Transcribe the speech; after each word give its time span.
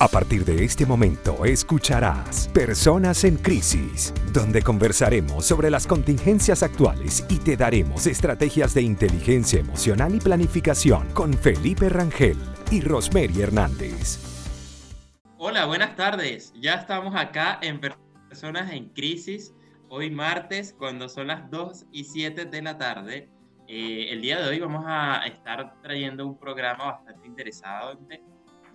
A 0.00 0.06
partir 0.06 0.44
de 0.44 0.64
este 0.64 0.86
momento 0.86 1.44
escucharás 1.44 2.46
Personas 2.54 3.24
en 3.24 3.36
Crisis, 3.36 4.14
donde 4.32 4.62
conversaremos 4.62 5.44
sobre 5.44 5.70
las 5.70 5.88
contingencias 5.88 6.62
actuales 6.62 7.26
y 7.28 7.38
te 7.38 7.56
daremos 7.56 8.06
estrategias 8.06 8.74
de 8.74 8.82
inteligencia 8.82 9.58
emocional 9.58 10.14
y 10.14 10.20
planificación 10.20 11.12
con 11.14 11.34
Felipe 11.34 11.88
Rangel 11.88 12.36
y 12.70 12.80
Rosemary 12.80 13.40
Hernández. 13.40 14.20
Hola, 15.36 15.64
buenas 15.66 15.96
tardes. 15.96 16.52
Ya 16.54 16.74
estamos 16.74 17.16
acá 17.16 17.58
en 17.60 17.80
Personas 17.80 18.72
en 18.72 18.90
Crisis, 18.90 19.52
hoy 19.88 20.12
martes, 20.12 20.76
cuando 20.78 21.08
son 21.08 21.26
las 21.26 21.50
2 21.50 21.86
y 21.90 22.04
7 22.04 22.44
de 22.44 22.62
la 22.62 22.78
tarde. 22.78 23.28
Eh, 23.66 24.12
el 24.12 24.22
día 24.22 24.40
de 24.40 24.48
hoy 24.48 24.60
vamos 24.60 24.84
a 24.86 25.26
estar 25.26 25.82
trayendo 25.82 26.24
un 26.24 26.38
programa 26.38 26.84
bastante 26.84 27.26
interesante 27.26 28.22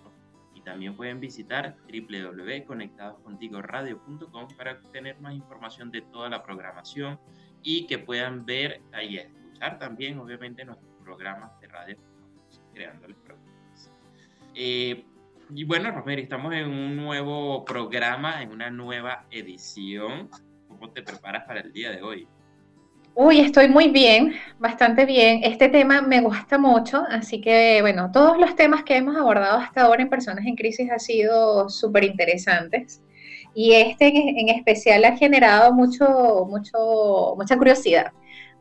Y 0.54 0.60
también 0.60 0.98
pueden 0.98 1.22
visitar 1.22 1.78
www.conectadoscontigoradio.com 1.88 4.48
para 4.58 4.74
obtener 4.74 5.18
más 5.22 5.34
información 5.34 5.92
de 5.92 6.02
toda 6.02 6.28
la 6.28 6.44
programación 6.44 7.18
y 7.62 7.88
que 7.88 8.00
puedan 8.00 8.46
ver 8.46 8.82
y 9.10 9.20
escuchar 9.20 9.80
también, 9.80 10.20
obviamente, 10.20 10.66
nuestros 10.66 10.92
programas 11.02 11.58
de 11.62 11.68
radio 11.70 11.96
creándoles 12.74 13.16
programas. 13.24 13.94
Eh, 14.56 15.06
y 15.56 15.64
bueno, 15.64 15.90
Rosemary, 15.90 16.24
estamos 16.24 16.54
en 16.54 16.70
un 16.70 16.98
nuevo 16.98 17.64
programa, 17.64 18.44
en 18.44 18.52
una 18.52 18.70
nueva 18.70 19.26
edición. 19.32 20.30
¿Cómo 20.68 20.92
te 20.92 21.02
preparas 21.02 21.46
para 21.46 21.62
el 21.62 21.72
día 21.72 21.92
de 21.92 22.02
hoy? 22.02 22.28
Uy, 23.16 23.42
estoy 23.42 23.68
muy 23.70 23.90
bien, 23.90 24.34
bastante 24.58 25.06
bien. 25.06 25.42
Este 25.44 25.70
tema 25.70 26.02
me 26.02 26.22
gusta 26.22 26.58
mucho, 26.58 27.04
así 27.10 27.42
que 27.42 27.80
bueno, 27.82 28.12
todos 28.12 28.40
los 28.40 28.56
temas 28.56 28.84
que 28.84 28.96
hemos 28.96 29.16
abordado 29.16 29.60
hasta 29.60 29.84
ahora 29.84 30.02
en 30.02 30.10
Personas 30.10 30.46
en 30.48 30.56
Crisis 30.56 30.90
han 30.90 31.00
sido 31.00 31.70
súper 31.70 32.06
interesantes 32.06 33.04
y 33.54 33.74
este 33.74 34.08
en 34.08 34.50
especial 34.50 35.06
ha 35.06 35.16
generado 35.16 35.74
mucho, 35.74 36.48
mucho, 36.50 37.36
mucha 37.38 37.56
curiosidad. 37.56 38.12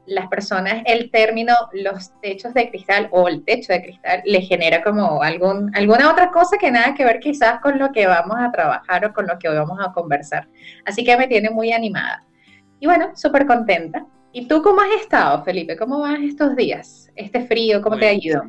Las 0.04 0.28
personas, 0.28 0.82
el 0.84 1.10
término 1.10 1.54
los 1.72 2.12
techos 2.20 2.52
de 2.52 2.68
cristal 2.68 3.08
o 3.10 3.28
el 3.28 3.44
techo 3.44 3.72
de 3.72 3.82
cristal 3.82 4.20
le 4.26 4.42
genera 4.42 4.82
como 4.82 5.22
algún, 5.22 5.74
alguna 5.74 6.10
otra 6.10 6.30
cosa 6.30 6.58
que 6.58 6.70
nada 6.70 6.94
que 6.94 7.06
ver 7.06 7.20
quizás 7.20 7.60
con 7.60 7.78
lo 7.78 7.90
que 7.90 8.06
vamos 8.06 8.36
a 8.38 8.52
trabajar 8.52 9.06
o 9.06 9.14
con 9.14 9.26
lo 9.26 9.38
que 9.38 9.48
hoy 9.48 9.56
vamos 9.56 9.78
a 9.80 9.92
conversar. 9.92 10.46
Así 10.84 11.04
que 11.04 11.16
me 11.16 11.26
tiene 11.26 11.48
muy 11.48 11.72
animada. 11.72 12.22
Y 12.80 12.86
bueno, 12.86 13.12
súper 13.14 13.46
contenta. 13.46 14.04
¿Y 14.34 14.48
tú 14.48 14.62
cómo 14.62 14.80
has 14.80 14.90
estado, 14.92 15.44
Felipe? 15.44 15.76
¿Cómo 15.76 16.00
vas 16.00 16.18
estos 16.22 16.56
días? 16.56 17.12
Este 17.16 17.46
frío, 17.46 17.82
¿cómo 17.82 17.98
te 17.98 18.06
ha 18.06 18.14
ido? 18.14 18.42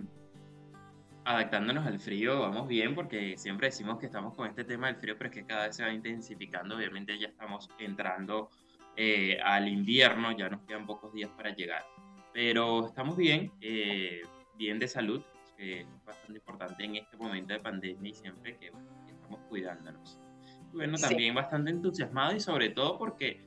Adaptándonos 1.26 1.86
al 1.86 2.00
frío, 2.00 2.40
vamos 2.40 2.70
bien, 2.70 2.96
porque 2.96 3.38
siempre 3.38 3.68
decimos 3.68 4.00
que 4.00 4.06
estamos 4.06 4.34
con 4.34 4.48
este 4.48 4.64
tema 4.64 4.88
del 4.88 4.96
frío, 4.96 5.18
pero 5.18 5.30
es 5.30 5.36
que 5.36 5.46
cada 5.46 5.68
vez 5.68 5.76
se 5.76 5.84
va 5.84 5.92
intensificando. 5.92 6.78
Obviamente 6.78 7.20
ya 7.20 7.28
estamos 7.28 7.70
entrando 7.80 8.50
eh, 8.96 9.38
al 9.44 9.68
invierno, 9.68 10.32
ya 10.32 10.48
nos 10.48 10.62
quedan 10.62 10.86
pocos 10.86 11.14
días 11.14 11.30
para 11.32 11.54
llegar. 11.54 11.84
Pero 12.32 12.88
estamos 12.88 13.18
bien, 13.18 13.52
eh, 13.60 14.22
bien 14.58 14.80
de 14.80 14.88
salud, 14.88 15.22
que 15.58 15.82
es 15.82 15.88
bastante 16.06 16.40
importante 16.40 16.86
en 16.86 16.96
este 16.96 17.18
momento 17.18 17.54
de 17.54 17.60
pandemia 17.60 18.10
y 18.10 18.14
siempre 18.14 18.56
que, 18.56 18.72
estamos 19.08 19.42
cuidándonos. 19.50 20.18
bueno, 20.72 20.98
también 20.98 21.36
bastante 21.36 21.72
entusiasmado 21.72 22.34
y 22.36 22.40
sobre 22.40 22.70
todo 22.70 22.98
porque 22.98 23.42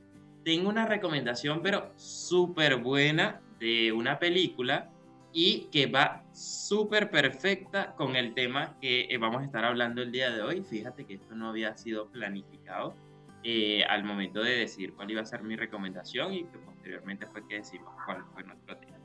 tengo 0.47 0.69
una 0.69 0.85
recomendación, 0.85 1.59
pero 1.61 1.91
súper 1.97 2.77
buena 2.77 3.41
de 3.59 3.91
una 3.91 4.17
película 4.17 4.89
y 5.33 5.67
que 5.73 5.87
va 5.87 6.23
súper 6.31 7.11
perfecta 7.11 7.93
con 7.95 8.15
el 8.15 8.33
tema 8.33 8.77
que 8.79 9.07
eh, 9.09 9.17
vamos 9.17 9.41
a 9.41 9.43
estar 9.43 9.65
hablando 9.65 10.01
el 10.01 10.09
día 10.09 10.31
de 10.31 10.41
hoy. 10.41 10.61
Fíjate 10.61 11.03
que 11.03 11.15
esto 11.15 11.35
no 11.35 11.49
había 11.49 11.75
sido 11.75 12.07
planificado 12.07 12.95
eh, 13.43 13.83
al 13.89 14.05
momento 14.05 14.41
de 14.41 14.51
decir 14.51 14.93
cuál 14.93 15.11
iba 15.11 15.21
a 15.21 15.25
ser 15.25 15.43
mi 15.43 15.57
recomendación 15.57 16.33
y 16.33 16.45
que 16.45 16.59
posteriormente 16.59 17.25
fue 17.25 17.45
que 17.45 17.55
decimos 17.55 17.93
cuál 18.05 18.23
fue 18.33 18.45
nuestro 18.45 18.77
tema. 18.77 18.95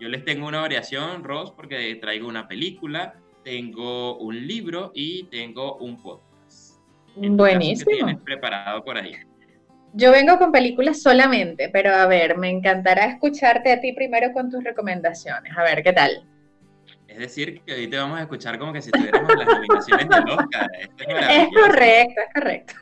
Yo 0.00 0.08
les 0.08 0.24
tengo 0.24 0.46
una 0.46 0.62
variación, 0.62 1.24
Ross, 1.24 1.50
porque 1.50 1.94
traigo 1.96 2.26
una 2.26 2.48
película, 2.48 3.16
tengo 3.44 4.16
un 4.16 4.46
libro 4.46 4.92
y 4.94 5.24
tengo 5.24 5.76
un 5.76 6.02
podcast. 6.02 6.80
Buenísimo. 7.16 7.90
¿Qué 7.90 7.96
tienes 7.96 8.20
preparado 8.22 8.82
por 8.82 8.96
ahí? 8.96 9.12
Yo 9.98 10.12
vengo 10.12 10.38
con 10.38 10.52
películas 10.52 11.00
solamente, 11.00 11.70
pero 11.70 11.94
a 11.94 12.06
ver, 12.06 12.36
me 12.36 12.50
encantará 12.50 13.06
escucharte 13.06 13.72
a 13.72 13.80
ti 13.80 13.94
primero 13.94 14.30
con 14.34 14.50
tus 14.50 14.62
recomendaciones. 14.62 15.56
A 15.56 15.62
ver, 15.62 15.82
¿qué 15.82 15.94
tal? 15.94 16.22
Es 17.08 17.18
decir, 17.18 17.62
que 17.62 17.72
hoy 17.72 17.88
te 17.88 17.96
vamos 17.96 18.18
a 18.18 18.22
escuchar 18.22 18.58
como 18.58 18.74
que 18.74 18.82
si 18.82 18.90
tuviéramos 18.90 19.34
las 19.34 19.46
nominaciones 19.46 20.06
de 20.06 20.32
Oscar. 20.32 20.70
es, 20.76 21.48
correcto, 21.48 22.20
es 22.20 22.34
correcto. 22.34 22.74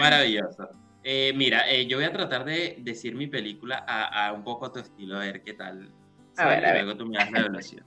Maravilloso. 0.00 0.70
Eh, 1.04 1.34
mira, 1.36 1.70
eh, 1.70 1.86
yo 1.86 1.98
voy 1.98 2.06
a 2.06 2.12
tratar 2.12 2.46
de 2.46 2.78
decir 2.78 3.14
mi 3.14 3.26
película 3.26 3.84
a, 3.86 4.32
un 4.32 4.44
poco 4.44 4.64
a 4.64 4.72
tu 4.72 4.78
estilo, 4.78 5.16
a 5.16 5.18
ver 5.18 5.42
qué 5.42 5.52
tal. 5.52 5.92
A 6.38 6.48
ver, 6.48 6.64
a 6.64 6.72
ver. 6.72 6.84
Luego 6.84 6.98
tú 6.98 7.04
me 7.04 7.18
das 7.18 7.30
la 7.30 7.40
evaluación. 7.40 7.84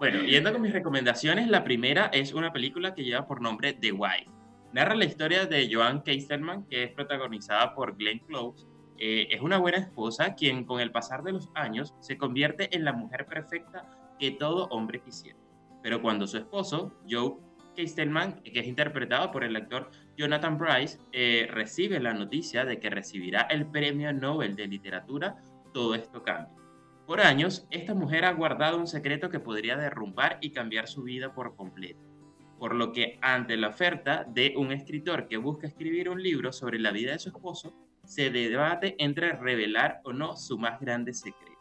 Bueno, 0.00 0.24
yendo 0.24 0.52
con 0.52 0.60
mis 0.60 0.72
recomendaciones, 0.72 1.46
la 1.46 1.62
primera 1.62 2.06
es 2.12 2.34
una 2.34 2.52
película 2.52 2.96
que 2.96 3.04
lleva 3.04 3.28
por 3.28 3.40
nombre 3.40 3.74
The 3.74 3.92
Wife. 3.92 4.35
Narra 4.72 4.94
la 4.94 5.04
historia 5.04 5.46
de 5.46 5.68
Joan 5.72 6.02
Keisterman, 6.02 6.66
que 6.66 6.84
es 6.84 6.90
protagonizada 6.90 7.74
por 7.74 7.96
Glenn 7.96 8.18
Close. 8.20 8.66
Eh, 8.98 9.28
es 9.30 9.40
una 9.40 9.58
buena 9.58 9.78
esposa 9.78 10.34
quien 10.34 10.64
con 10.64 10.80
el 10.80 10.90
pasar 10.90 11.22
de 11.22 11.32
los 11.32 11.50
años 11.54 11.94
se 12.00 12.18
convierte 12.18 12.74
en 12.74 12.84
la 12.84 12.92
mujer 12.92 13.26
perfecta 13.26 13.88
que 14.18 14.32
todo 14.32 14.66
hombre 14.68 15.00
quisiera. 15.00 15.38
Pero 15.82 16.02
cuando 16.02 16.26
su 16.26 16.38
esposo, 16.38 16.92
Joe 17.08 17.36
Keisterman, 17.76 18.42
que 18.42 18.60
es 18.60 18.66
interpretado 18.66 19.30
por 19.30 19.44
el 19.44 19.54
actor 19.54 19.90
Jonathan 20.16 20.58
Price, 20.58 20.98
eh, 21.12 21.46
recibe 21.50 22.00
la 22.00 22.14
noticia 22.14 22.64
de 22.64 22.80
que 22.80 22.90
recibirá 22.90 23.42
el 23.42 23.66
Premio 23.66 24.12
Nobel 24.12 24.56
de 24.56 24.66
Literatura, 24.66 25.36
todo 25.72 25.94
esto 25.94 26.22
cambia. 26.22 26.54
Por 27.06 27.20
años, 27.20 27.66
esta 27.70 27.94
mujer 27.94 28.24
ha 28.24 28.32
guardado 28.32 28.78
un 28.78 28.88
secreto 28.88 29.30
que 29.30 29.38
podría 29.38 29.76
derrumbar 29.76 30.38
y 30.40 30.50
cambiar 30.50 30.88
su 30.88 31.04
vida 31.04 31.32
por 31.32 31.54
completo 31.54 32.05
por 32.58 32.74
lo 32.74 32.92
que 32.92 33.18
ante 33.20 33.56
la 33.56 33.68
oferta 33.68 34.24
de 34.24 34.54
un 34.56 34.72
escritor 34.72 35.28
que 35.28 35.36
busca 35.36 35.66
escribir 35.66 36.08
un 36.08 36.22
libro 36.22 36.52
sobre 36.52 36.78
la 36.78 36.90
vida 36.90 37.12
de 37.12 37.18
su 37.18 37.28
esposo, 37.28 37.74
se 38.04 38.30
debate 38.30 38.94
entre 38.98 39.32
revelar 39.32 40.00
o 40.04 40.12
no 40.12 40.36
su 40.36 40.58
más 40.58 40.80
grande 40.80 41.12
secreto. 41.12 41.56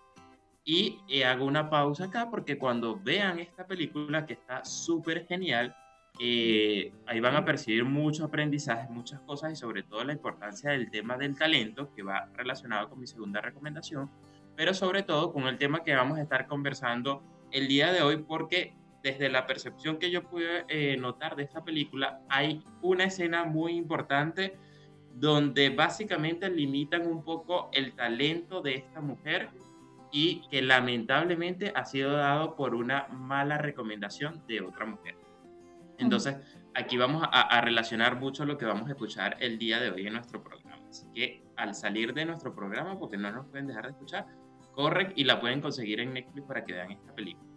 Y 0.63 0.99
hago 1.21 1.45
una 1.45 1.69
pausa 1.69 2.05
acá 2.05 2.29
porque 2.29 2.57
cuando 2.57 2.99
vean 2.99 3.39
esta 3.39 3.67
película 3.67 4.25
que 4.25 4.33
está 4.33 4.65
súper 4.65 5.27
genial, 5.27 5.75
eh, 6.19 6.93
ahí 7.07 7.19
van 7.19 7.35
a 7.35 7.43
percibir 7.43 7.83
mucho 7.83 8.25
aprendizaje, 8.25 8.87
muchas 8.89 9.19
cosas 9.21 9.51
y 9.51 9.55
sobre 9.55 9.83
todo 9.83 10.03
la 10.03 10.13
importancia 10.13 10.71
del 10.71 10.89
tema 10.89 11.17
del 11.17 11.37
talento 11.37 11.93
que 11.93 12.03
va 12.03 12.29
relacionado 12.35 12.89
con 12.89 12.99
mi 12.99 13.05
segunda 13.05 13.41
recomendación, 13.41 14.09
pero 14.55 14.73
sobre 14.73 15.03
todo 15.03 15.33
con 15.33 15.43
el 15.47 15.57
tema 15.57 15.83
que 15.83 15.93
vamos 15.93 16.17
a 16.17 16.21
estar 16.21 16.47
conversando 16.47 17.21
el 17.51 17.67
día 17.67 17.91
de 17.91 18.01
hoy 18.01 18.23
porque 18.23 18.73
desde 19.05 19.29
la 19.29 19.45
percepción 19.45 19.99
que 19.99 20.09
yo 20.09 20.23
pude 20.23 20.65
eh, 20.67 20.97
notar 20.97 21.35
de 21.35 21.43
esta 21.43 21.63
película, 21.63 22.21
hay 22.27 22.63
una 22.81 23.03
escena 23.03 23.43
muy 23.45 23.73
importante 23.73 24.57
donde 25.13 25.69
básicamente 25.69 26.49
limitan 26.49 27.05
un 27.05 27.23
poco 27.23 27.69
el 27.71 27.93
talento 27.93 28.61
de 28.61 28.73
esta 28.73 29.01
mujer 29.01 29.51
y 30.11 30.41
que 30.49 30.63
lamentablemente 30.63 31.71
ha 31.75 31.85
sido 31.85 32.13
dado 32.13 32.55
por 32.55 32.73
una 32.73 33.07
mala 33.09 33.59
recomendación 33.59 34.41
de 34.47 34.61
otra 34.61 34.87
mujer. 34.87 35.15
Entonces, 35.99 36.37
aquí 36.73 36.97
vamos 36.97 37.23
a, 37.31 37.61
relacionar 37.61 38.19
mucho 38.19 38.43
lo 38.43 38.57
que 38.57 38.65
vamos 38.65 38.87
a 38.87 38.93
escuchar 38.93 39.37
el 39.39 39.59
día 39.59 39.79
de 39.79 39.91
hoy 39.91 40.07
en 40.07 40.13
nuestro 40.13 40.43
programa. 40.43 40.81
Así 40.89 41.05
que 41.13 41.43
al 41.57 41.75
salir 41.75 42.11
de 42.15 42.25
nuestro 42.25 42.55
programa, 42.55 42.97
porque 42.97 43.17
no 43.17 43.31
nos 43.31 43.45
pueden 43.45 43.67
dejar 43.67 43.83
de 43.83 43.91
escuchar, 43.91 44.25
corren 44.73 45.13
y 45.15 45.25
la 45.25 45.39
pueden 45.39 45.61
conseguir 45.61 45.99
en 45.99 46.11
Netflix 46.11 46.47
para 46.47 46.65
que 46.65 46.73
vean 46.73 46.91
esta 46.91 47.13
película. 47.13 47.54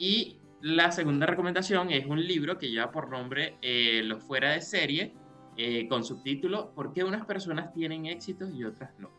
Y 0.00 0.38
la 0.62 0.90
segunda 0.92 1.26
recomendación 1.26 1.90
es 1.90 2.06
un 2.06 2.26
libro 2.26 2.56
que 2.56 2.70
lleva 2.70 2.90
por 2.90 3.10
nombre 3.10 3.58
eh, 3.60 4.00
Los 4.02 4.24
fuera 4.24 4.52
de 4.52 4.62
serie, 4.62 5.12
eh, 5.58 5.86
con 5.88 6.04
subtítulo 6.04 6.72
¿Por 6.74 6.94
qué 6.94 7.04
unas 7.04 7.26
personas 7.26 7.70
tienen 7.74 8.06
éxitos 8.06 8.50
y 8.54 8.64
otras 8.64 8.98
no? 8.98 9.10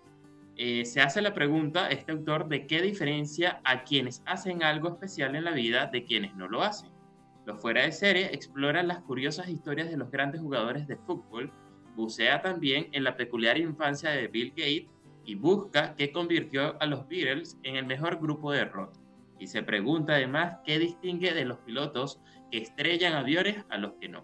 Eh, 0.58 0.84
se 0.86 1.00
hace 1.00 1.22
la 1.22 1.36
pregunta, 1.36 1.88
este 1.90 2.12
autor, 2.12 2.48
de 2.48 2.66
qué 2.66 2.82
diferencia 2.82 3.62
a 3.64 3.84
quienes 3.84 4.24
hacen 4.26 4.64
algo 4.64 4.90
especial 4.90 5.36
en 5.36 5.44
la 5.44 5.52
vida 5.52 5.86
de 5.86 6.04
quienes 6.04 6.36
no 6.36 6.48
lo 6.48 6.64
hacen. 6.64 6.90
Los 7.46 7.62
fuera 7.62 7.84
de 7.84 7.92
serie 7.92 8.34
exploran 8.34 8.88
las 8.88 9.02
curiosas 9.02 9.50
historias 9.50 9.88
de 9.88 9.98
los 9.98 10.10
grandes 10.10 10.42
jugadores 10.42 10.88
de 10.88 10.98
fútbol, 10.98 11.52
bucea 11.96 12.42
también 12.42 12.88
en 12.92 13.04
la 13.04 13.16
peculiar 13.16 13.60
infancia 13.60 14.10
de 14.10 14.28
Bill 14.28 14.50
Gates 14.50 14.88
y 15.26 15.36
busca 15.36 15.94
qué 15.96 16.12
convirtió 16.12 16.82
a 16.82 16.88
los 16.88 17.08
Beatles 17.08 17.60
en 17.62 17.76
el 17.76 17.86
mejor 17.86 18.20
grupo 18.20 18.52
de 18.52 18.66
rock. 18.66 19.01
Y 19.42 19.48
se 19.48 19.64
pregunta 19.64 20.14
además 20.14 20.60
qué 20.64 20.78
distingue 20.78 21.34
de 21.34 21.46
los 21.46 21.58
pilotos 21.62 22.22
que 22.52 22.60
estrellan 22.60 23.14
aviones 23.14 23.66
a 23.70 23.80
los 23.80 23.94
que 23.94 24.08
no. 24.08 24.22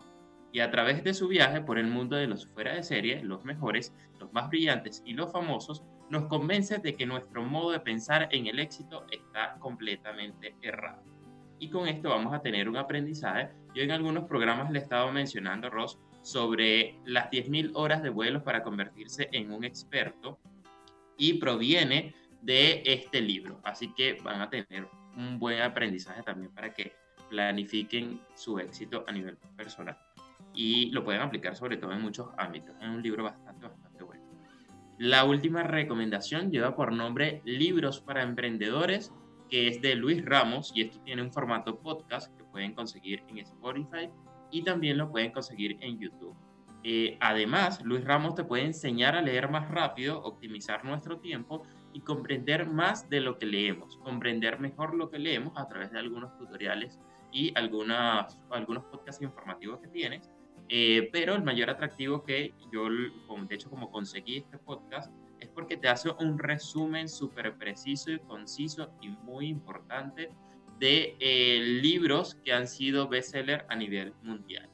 Y 0.54 0.60
a 0.60 0.69
través 0.69 1.04
de 1.04 1.16
su 1.16 1.28
viaje 1.28 1.60
por 1.60 1.80
el 1.80 1.88
mundo 1.88 2.16
de 2.16 2.28
los 2.28 2.46
fuera 2.46 2.75
de 2.75 2.84
serie, 2.84 3.24
los 3.24 3.44
mejores, 3.44 3.96
los 4.19 4.31
más 4.31 4.48
brillantes 4.48 5.02
y 5.08 5.14
los 5.14 5.31
famosos, 5.31 5.84
nos 6.12 6.25
convence 6.25 6.78
de 6.78 6.96
que 6.96 7.08
nuestro 7.08 7.44
modo 7.44 7.72
de 7.72 7.80
pensar 7.80 8.30
en 8.31 8.46
el 8.46 8.60
éxito 8.60 9.08
está 9.10 9.58
completamente 9.58 10.56
errado. 10.62 11.02
Y 11.58 11.72
con 11.72 11.88
esto 11.88 12.10
vamos 12.10 12.31
a 12.36 12.44
tener 12.44 12.69
un 12.69 12.78
aprendizaje. 12.78 13.50
Yo 13.74 13.81
en 13.81 13.90
algunos 13.90 14.25
programas 14.25 14.69
le 14.69 14.78
he 14.78 14.84
estado 14.84 15.12
mencionando, 15.12 15.72
Ross, 15.72 15.98
sobre 16.22 17.00
las 17.06 17.31
10.000 17.31 17.72
horas 17.74 18.04
de 18.04 18.10
vuelos 18.10 18.44
para 18.44 18.62
convertirse 18.62 19.30
en 19.31 19.52
un 19.52 19.64
experto 19.64 20.38
y 21.18 21.40
proviene 21.40 22.14
de 22.44 22.84
este 22.86 23.19
libro. 23.19 23.60
Así 23.64 23.92
que 23.96 24.14
van 24.24 24.42
a 24.42 24.50
tener 24.52 24.88
un 25.18 25.40
buen 25.40 25.62
aprendizaje 25.62 26.24
también 26.24 26.54
para 26.54 26.74
que 26.74 26.94
planifiquen 27.30 28.22
su 28.36 28.60
éxito 28.60 29.04
a 29.08 29.12
nivel 29.12 29.38
personal. 29.56 29.98
Y 30.54 30.92
lo 30.92 31.04
pueden 31.04 31.22
aplicar 31.22 31.56
sobre 31.56 31.78
todo 31.78 31.92
en 31.92 32.02
muchos 32.02 32.30
ámbitos. 32.38 32.75
Es 32.81 32.88
un 32.88 33.02
libro 33.02 33.24
bastante, 33.24 33.68
bastante 33.68 34.04
bueno. 34.04 34.24
La 34.98 35.25
última 35.25 35.64
recomendación 35.64 36.52
lleva 36.52 36.75
por 36.75 36.92
nombre 36.92 37.42
Libros 37.46 38.00
para 38.00 38.24
Emprendedores, 38.24 39.14
que 39.50 39.68
es 39.68 39.81
de 39.81 39.96
Luis 39.96 40.24
Ramos 40.25 40.72
y 40.74 40.81
esto 40.81 41.00
tiene 41.02 41.22
un 41.22 41.31
formato 41.31 41.80
podcast 41.80 42.36
que 42.38 42.44
pueden 42.46 42.74
conseguir 42.74 43.24
en 43.28 43.40
Spotify 43.40 44.10
y 44.52 44.64
también 44.64 44.98
lo 44.98 45.12
pueden 45.12 45.31
conseguir 45.31 45.78
en 45.81 46.00
YouTube. 46.00 46.36
Eh, 46.84 47.18
además, 47.19 47.81
Luis 47.84 48.04
Ramos 48.04 48.36
te 48.36 48.44
puede 48.44 48.64
enseñar 48.64 49.16
a 49.16 49.22
leer 49.22 49.50
más 49.50 49.69
rápido, 49.69 50.22
optimizar 50.24 50.86
nuestro 50.86 51.19
tiempo 51.19 51.64
y 51.97 52.01
comprender 52.01 52.67
más 52.67 53.09
de 53.09 53.19
lo 53.21 53.39
que 53.39 53.47
leemos, 53.47 53.97
comprender 53.97 54.59
mejor 54.59 54.94
lo 54.94 55.09
que 55.09 55.17
leemos 55.17 55.51
a 55.57 55.67
través 55.67 55.91
de 55.91 55.97
algunos 55.97 56.38
tutoriales 56.38 56.99
y 57.31 57.51
algunas, 57.55 58.38
algunos 58.51 58.83
podcasts 58.83 59.23
informativos 59.23 59.79
que 59.79 59.88
tienes. 59.88 60.29
Eh, 60.69 61.09
pero 61.11 61.33
el 61.33 61.41
mayor 61.41 61.71
atractivo 61.71 62.23
que 62.23 62.53
yo, 62.71 62.88
de 62.88 63.55
hecho, 63.55 63.71
como 63.71 63.89
conseguí 63.89 64.38
este 64.38 64.59
podcast, 64.59 65.11
es 65.39 65.49
porque 65.49 65.75
te 65.75 65.88
hace 65.89 66.11
un 66.19 66.38
resumen 66.38 67.09
súper 67.09 67.57
preciso 67.57 68.11
y 68.11 68.19
conciso 68.19 68.91
y 69.01 69.09
muy 69.09 69.47
importante 69.47 70.29
de 70.77 71.15
eh, 71.19 71.79
libros 71.81 72.35
que 72.45 72.53
han 72.53 72.67
sido 72.67 73.07
bestseller 73.07 73.65
a 73.69 73.75
nivel 73.75 74.13
mundial 74.21 74.69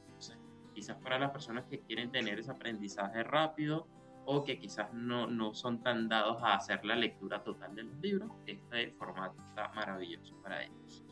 quizás 0.74 0.96
para 0.96 1.18
las 1.18 1.30
personas 1.30 1.64
que 1.70 1.78
quieren 1.80 2.10
tener 2.10 2.40
ese 2.40 2.50
aprendizaje 2.50 3.22
rápido 3.22 3.86
o 4.26 4.44
que 4.44 4.58
quizás 4.58 4.92
no, 4.92 5.26
no 5.26 5.54
son 5.54 5.82
tan 5.82 6.08
dados 6.08 6.42
a 6.42 6.54
hacer 6.54 6.84
la 6.84 6.96
lectura 6.96 7.42
total 7.42 7.74
de 7.74 7.82
los 7.84 7.96
libros, 8.00 8.30
este 8.46 8.90
formato 8.98 9.36
está 9.50 9.68
maravilloso 9.74 10.34
para 10.42 10.62
ellos. 10.62 11.04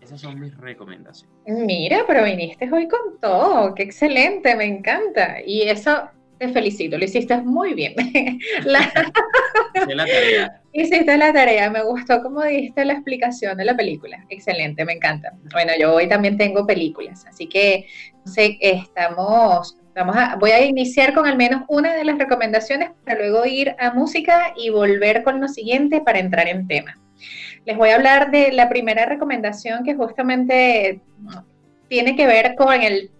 Esas 0.00 0.20
son 0.20 0.38
mis 0.38 0.56
recomendaciones. 0.56 1.36
Mira, 1.46 2.04
pero 2.06 2.24
viniste 2.24 2.70
hoy 2.72 2.86
con 2.88 3.18
todo, 3.20 3.74
qué 3.74 3.82
excelente, 3.82 4.54
me 4.54 4.64
encanta. 4.64 5.40
Y 5.44 5.62
eso 5.62 6.08
te 6.38 6.48
felicito, 6.48 6.98
lo 6.98 7.04
hiciste 7.04 7.36
muy 7.38 7.74
bien. 7.74 7.94
la... 8.64 8.80
la 9.86 10.06
tarea. 10.06 10.62
Hiciste 10.72 11.16
la 11.16 11.32
tarea, 11.32 11.70
me 11.70 11.82
gustó 11.82 12.22
cómo 12.22 12.42
diste 12.42 12.84
la 12.84 12.92
explicación 12.92 13.56
de 13.56 13.64
la 13.64 13.76
película. 13.76 14.24
Excelente, 14.28 14.84
me 14.84 14.92
encanta. 14.92 15.32
Bueno, 15.52 15.72
yo 15.78 15.94
hoy 15.94 16.08
también 16.08 16.36
tengo 16.36 16.66
películas, 16.66 17.24
así 17.26 17.48
que 17.48 17.86
sé, 18.26 18.58
estamos, 18.60 19.78
vamos 19.96 20.16
a, 20.16 20.36
voy 20.36 20.50
a 20.50 20.64
iniciar 20.64 21.14
con 21.14 21.26
al 21.26 21.36
menos 21.36 21.62
una 21.68 21.94
de 21.94 22.04
las 22.04 22.18
recomendaciones 22.18 22.90
para 23.04 23.18
luego 23.18 23.46
ir 23.46 23.74
a 23.78 23.92
música 23.92 24.52
y 24.54 24.68
volver 24.68 25.24
con 25.24 25.40
lo 25.40 25.48
siguiente 25.48 26.02
para 26.02 26.18
entrar 26.18 26.48
en 26.48 26.68
tema. 26.68 26.98
Les 27.64 27.76
voy 27.76 27.88
a 27.88 27.96
hablar 27.96 28.30
de 28.30 28.52
la 28.52 28.68
primera 28.68 29.06
recomendación 29.06 29.82
que 29.84 29.94
justamente 29.94 31.00
tiene 31.88 32.14
que 32.14 32.26
ver 32.26 32.56
con 32.56 32.74
el, 32.82 33.10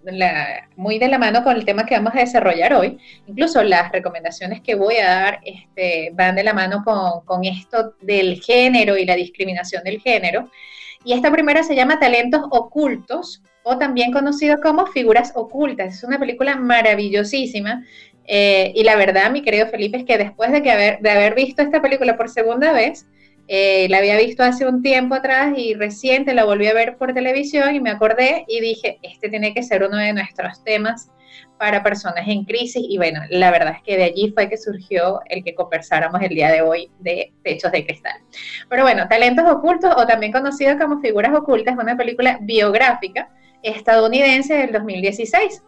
muy 0.76 0.98
de 0.98 1.08
la 1.08 1.18
mano 1.18 1.42
con 1.42 1.56
el 1.56 1.64
tema 1.64 1.86
que 1.86 1.94
vamos 1.94 2.14
a 2.14 2.20
desarrollar 2.20 2.74
hoy. 2.74 2.98
Incluso 3.26 3.62
las 3.62 3.90
recomendaciones 3.90 4.60
que 4.60 4.74
voy 4.74 4.96
a 4.96 5.08
dar 5.08 5.40
este, 5.44 6.10
van 6.12 6.36
de 6.36 6.44
la 6.44 6.52
mano 6.52 6.82
con, 6.84 7.24
con, 7.24 7.44
esto 7.44 7.94
del 8.02 8.42
género 8.42 8.98
y 8.98 9.06
la 9.06 9.14
discriminación 9.14 9.82
del 9.82 10.00
género. 10.00 10.50
Y 11.04 11.14
esta 11.14 11.30
primera 11.30 11.62
se 11.62 11.74
llama 11.74 11.98
Talentos 11.98 12.42
Ocultos 12.50 13.42
o 13.68 13.78
también 13.78 14.12
conocido 14.12 14.60
como 14.60 14.86
Figuras 14.86 15.32
Ocultas. 15.34 15.96
Es 15.96 16.04
una 16.04 16.20
película 16.20 16.54
maravillosísima. 16.54 17.84
Eh, 18.24 18.70
y 18.76 18.84
la 18.84 18.94
verdad, 18.94 19.32
mi 19.32 19.42
querido 19.42 19.66
Felipe, 19.66 19.98
es 19.98 20.04
que 20.04 20.18
después 20.18 20.52
de, 20.52 20.62
que 20.62 20.70
haber, 20.70 21.00
de 21.00 21.10
haber 21.10 21.34
visto 21.34 21.62
esta 21.62 21.82
película 21.82 22.16
por 22.16 22.28
segunda 22.28 22.70
vez, 22.70 23.08
eh, 23.48 23.88
la 23.90 23.98
había 23.98 24.16
visto 24.18 24.44
hace 24.44 24.68
un 24.68 24.82
tiempo 24.82 25.16
atrás 25.16 25.54
y 25.56 25.74
reciente 25.74 26.32
la 26.32 26.44
volví 26.44 26.68
a 26.68 26.74
ver 26.74 26.96
por 26.96 27.12
televisión 27.12 27.74
y 27.74 27.80
me 27.80 27.90
acordé 27.90 28.44
y 28.46 28.60
dije, 28.60 29.00
este 29.02 29.28
tiene 29.28 29.52
que 29.52 29.64
ser 29.64 29.82
uno 29.82 29.96
de 29.96 30.12
nuestros 30.12 30.62
temas 30.62 31.10
para 31.58 31.82
personas 31.82 32.28
en 32.28 32.44
crisis 32.44 32.84
y 32.88 32.98
bueno, 32.98 33.22
la 33.30 33.50
verdad 33.50 33.74
es 33.76 33.82
que 33.82 33.96
de 33.96 34.04
allí 34.04 34.30
fue 34.32 34.48
que 34.48 34.58
surgió 34.58 35.22
el 35.28 35.42
que 35.42 35.56
conversáramos 35.56 36.22
el 36.22 36.28
día 36.28 36.52
de 36.52 36.62
hoy 36.62 36.88
de 37.00 37.32
Techos 37.42 37.72
de 37.72 37.84
Cristal. 37.84 38.20
Pero 38.68 38.82
bueno, 38.82 39.08
Talentos 39.08 39.44
Ocultos 39.48 39.92
o 39.96 40.06
también 40.06 40.30
conocido 40.30 40.78
como 40.78 41.00
Figuras 41.00 41.34
Ocultas 41.34 41.74
es 41.74 41.82
una 41.82 41.96
película 41.96 42.38
biográfica 42.40 43.28
estadounidense 43.68 44.54
del 44.54 44.72
2016. 44.72 45.62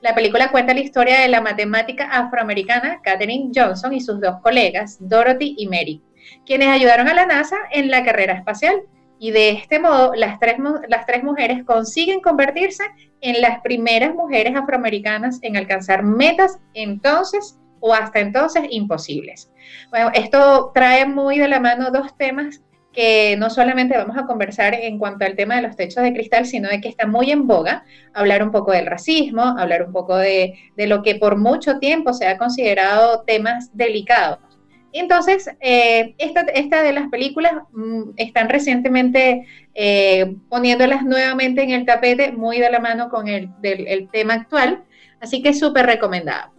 La 0.00 0.14
película 0.14 0.50
cuenta 0.50 0.74
la 0.74 0.80
historia 0.80 1.20
de 1.20 1.28
la 1.28 1.40
matemática 1.40 2.04
afroamericana 2.10 3.00
Katherine 3.02 3.50
Johnson 3.54 3.92
y 3.94 4.00
sus 4.00 4.20
dos 4.20 4.40
colegas, 4.42 4.98
Dorothy 5.00 5.54
y 5.56 5.66
Mary 5.66 6.02
quienes 6.46 6.68
ayudaron 6.68 7.08
a 7.08 7.14
la 7.14 7.26
NASA 7.26 7.56
en 7.70 7.90
la 7.90 8.04
carrera 8.04 8.34
espacial. 8.34 8.82
Y 9.18 9.30
de 9.30 9.50
este 9.50 9.78
modo, 9.78 10.14
las 10.14 10.38
tres, 10.38 10.56
las 10.88 11.06
tres 11.06 11.22
mujeres 11.22 11.64
consiguen 11.64 12.20
convertirse 12.20 12.84
en 13.20 13.40
las 13.40 13.60
primeras 13.60 14.14
mujeres 14.14 14.54
afroamericanas 14.56 15.38
en 15.42 15.56
alcanzar 15.56 16.02
metas 16.02 16.58
entonces 16.74 17.58
o 17.80 17.94
hasta 17.94 18.20
entonces 18.20 18.64
imposibles. 18.70 19.50
Bueno, 19.90 20.10
esto 20.14 20.72
trae 20.74 21.06
muy 21.06 21.38
de 21.38 21.48
la 21.48 21.60
mano 21.60 21.90
dos 21.90 22.16
temas 22.18 22.62
que 22.94 23.36
no 23.36 23.50
solamente 23.50 23.96
vamos 23.96 24.16
a 24.16 24.24
conversar 24.24 24.74
en 24.74 24.98
cuanto 24.98 25.24
al 25.24 25.36
tema 25.36 25.56
de 25.56 25.62
los 25.62 25.76
techos 25.76 26.02
de 26.02 26.12
cristal, 26.12 26.46
sino 26.46 26.68
de 26.68 26.80
que 26.80 26.88
está 26.88 27.06
muy 27.06 27.30
en 27.30 27.46
boga 27.46 27.84
hablar 28.12 28.42
un 28.42 28.52
poco 28.52 28.72
del 28.72 28.86
racismo, 28.86 29.42
hablar 29.42 29.82
un 29.82 29.92
poco 29.92 30.16
de, 30.16 30.54
lo 30.76 31.02
que 31.02 31.16
por 31.16 31.36
mucho 31.36 31.78
tiempo 31.78 32.12
se 32.12 32.26
ha 32.26 32.38
considerado 32.38 33.22
temas 33.22 33.70
delicados 33.76 34.38
entonces, 34.94 35.50
eh, 35.60 36.14
esta, 36.18 36.82
de 36.82 36.92
las 36.92 37.08
películas 37.08 37.52
mm, 37.72 38.10
están 38.16 38.48
recientemente 38.48 39.44
eh, 39.74 40.36
poniéndolas 40.48 41.02
nuevamente 41.02 41.64
en 41.64 41.70
el 41.70 41.84
tapete, 41.84 42.30
muy 42.30 42.60
de 42.60 42.70
la 42.70 42.78
mano 42.78 43.08
con 43.08 43.26
el, 43.26 43.50
tema 44.12 44.34
actual, 44.34 44.84
así 45.20 45.42
que 45.42 45.52
súper 45.52 45.86
recomendada. 45.86 46.53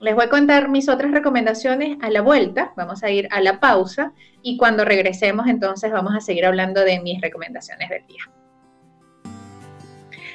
Les 0.00 0.14
voy 0.14 0.26
a 0.26 0.28
contar 0.28 0.68
mis 0.68 0.88
otras 0.88 1.10
recomendaciones 1.10 1.96
a 2.02 2.10
la 2.10 2.20
vuelta, 2.20 2.72
vamos 2.76 3.02
a 3.02 3.10
ir 3.10 3.28
a 3.30 3.40
la 3.40 3.60
pausa 3.60 4.12
y 4.42 4.58
cuando 4.58 4.84
regresemos 4.84 5.46
entonces 5.46 5.90
vamos 5.90 6.14
a 6.14 6.20
seguir 6.20 6.44
hablando 6.44 6.82
de 6.84 7.00
mis 7.00 7.20
recomendaciones 7.20 7.88
del 7.88 8.06
día. 8.06 8.22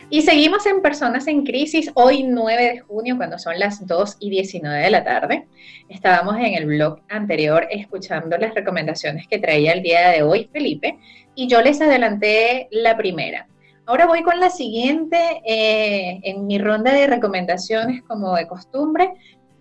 Y 0.09 0.23
seguimos 0.23 0.65
en 0.65 0.81
Personas 0.81 1.27
en 1.27 1.45
Crisis, 1.45 1.89
hoy 1.93 2.23
9 2.23 2.63
de 2.63 2.79
junio, 2.79 3.15
cuando 3.15 3.39
son 3.39 3.57
las 3.57 3.87
2 3.87 4.17
y 4.19 4.29
19 4.29 4.83
de 4.83 4.89
la 4.89 5.05
tarde. 5.05 5.47
Estábamos 5.87 6.35
en 6.35 6.55
el 6.55 6.65
blog 6.65 6.99
anterior 7.07 7.65
escuchando 7.69 8.37
las 8.37 8.53
recomendaciones 8.53 9.25
que 9.27 9.39
traía 9.39 9.71
el 9.71 9.83
día 9.83 10.09
de 10.09 10.23
hoy 10.23 10.49
Felipe 10.51 10.97
y 11.33 11.47
yo 11.47 11.61
les 11.61 11.79
adelanté 11.79 12.67
la 12.71 12.97
primera. 12.97 13.47
Ahora 13.85 14.05
voy 14.05 14.21
con 14.21 14.39
la 14.39 14.49
siguiente 14.49 15.17
eh, 15.45 16.19
en 16.23 16.45
mi 16.45 16.57
ronda 16.57 16.91
de 16.93 17.07
recomendaciones 17.07 18.03
como 18.03 18.35
de 18.35 18.47
costumbre. 18.47 19.13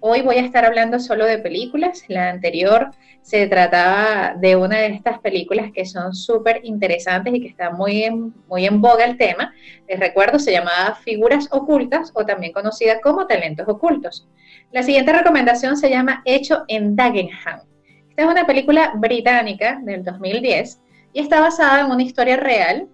Hoy 0.02 0.22
voy 0.22 0.36
a 0.36 0.40
estar 0.40 0.64
hablando 0.64 0.98
solo 0.98 1.26
de 1.26 1.36
películas. 1.36 2.04
La 2.08 2.30
anterior 2.30 2.90
se 3.20 3.46
trataba 3.48 4.34
de 4.34 4.56
una 4.56 4.78
de 4.78 4.86
estas 4.86 5.18
películas 5.18 5.72
que 5.74 5.84
son 5.84 6.14
súper 6.14 6.62
interesantes 6.64 7.34
y 7.34 7.40
que 7.42 7.48
está 7.48 7.68
muy 7.70 8.04
en, 8.04 8.32
muy 8.48 8.64
en 8.64 8.80
boga 8.80 9.04
el 9.04 9.18
tema. 9.18 9.52
Les 9.86 10.00
recuerdo, 10.00 10.38
se 10.38 10.52
llamaba 10.52 10.94
Figuras 10.94 11.48
Ocultas 11.50 12.12
o 12.14 12.24
también 12.24 12.54
conocida 12.54 13.02
como 13.02 13.26
Talentos 13.26 13.68
Ocultos. 13.68 14.26
La 14.72 14.82
siguiente 14.82 15.12
recomendación 15.12 15.76
se 15.76 15.90
llama 15.90 16.22
Hecho 16.24 16.64
en 16.68 16.96
Dagenham. 16.96 17.60
Esta 18.08 18.22
es 18.22 18.26
una 18.28 18.46
película 18.46 18.92
británica 18.96 19.80
del 19.82 20.02
2010 20.02 20.80
y 21.12 21.20
está 21.20 21.40
basada 21.40 21.80
en 21.80 21.92
una 21.92 22.02
historia 22.02 22.38
real 22.38 22.88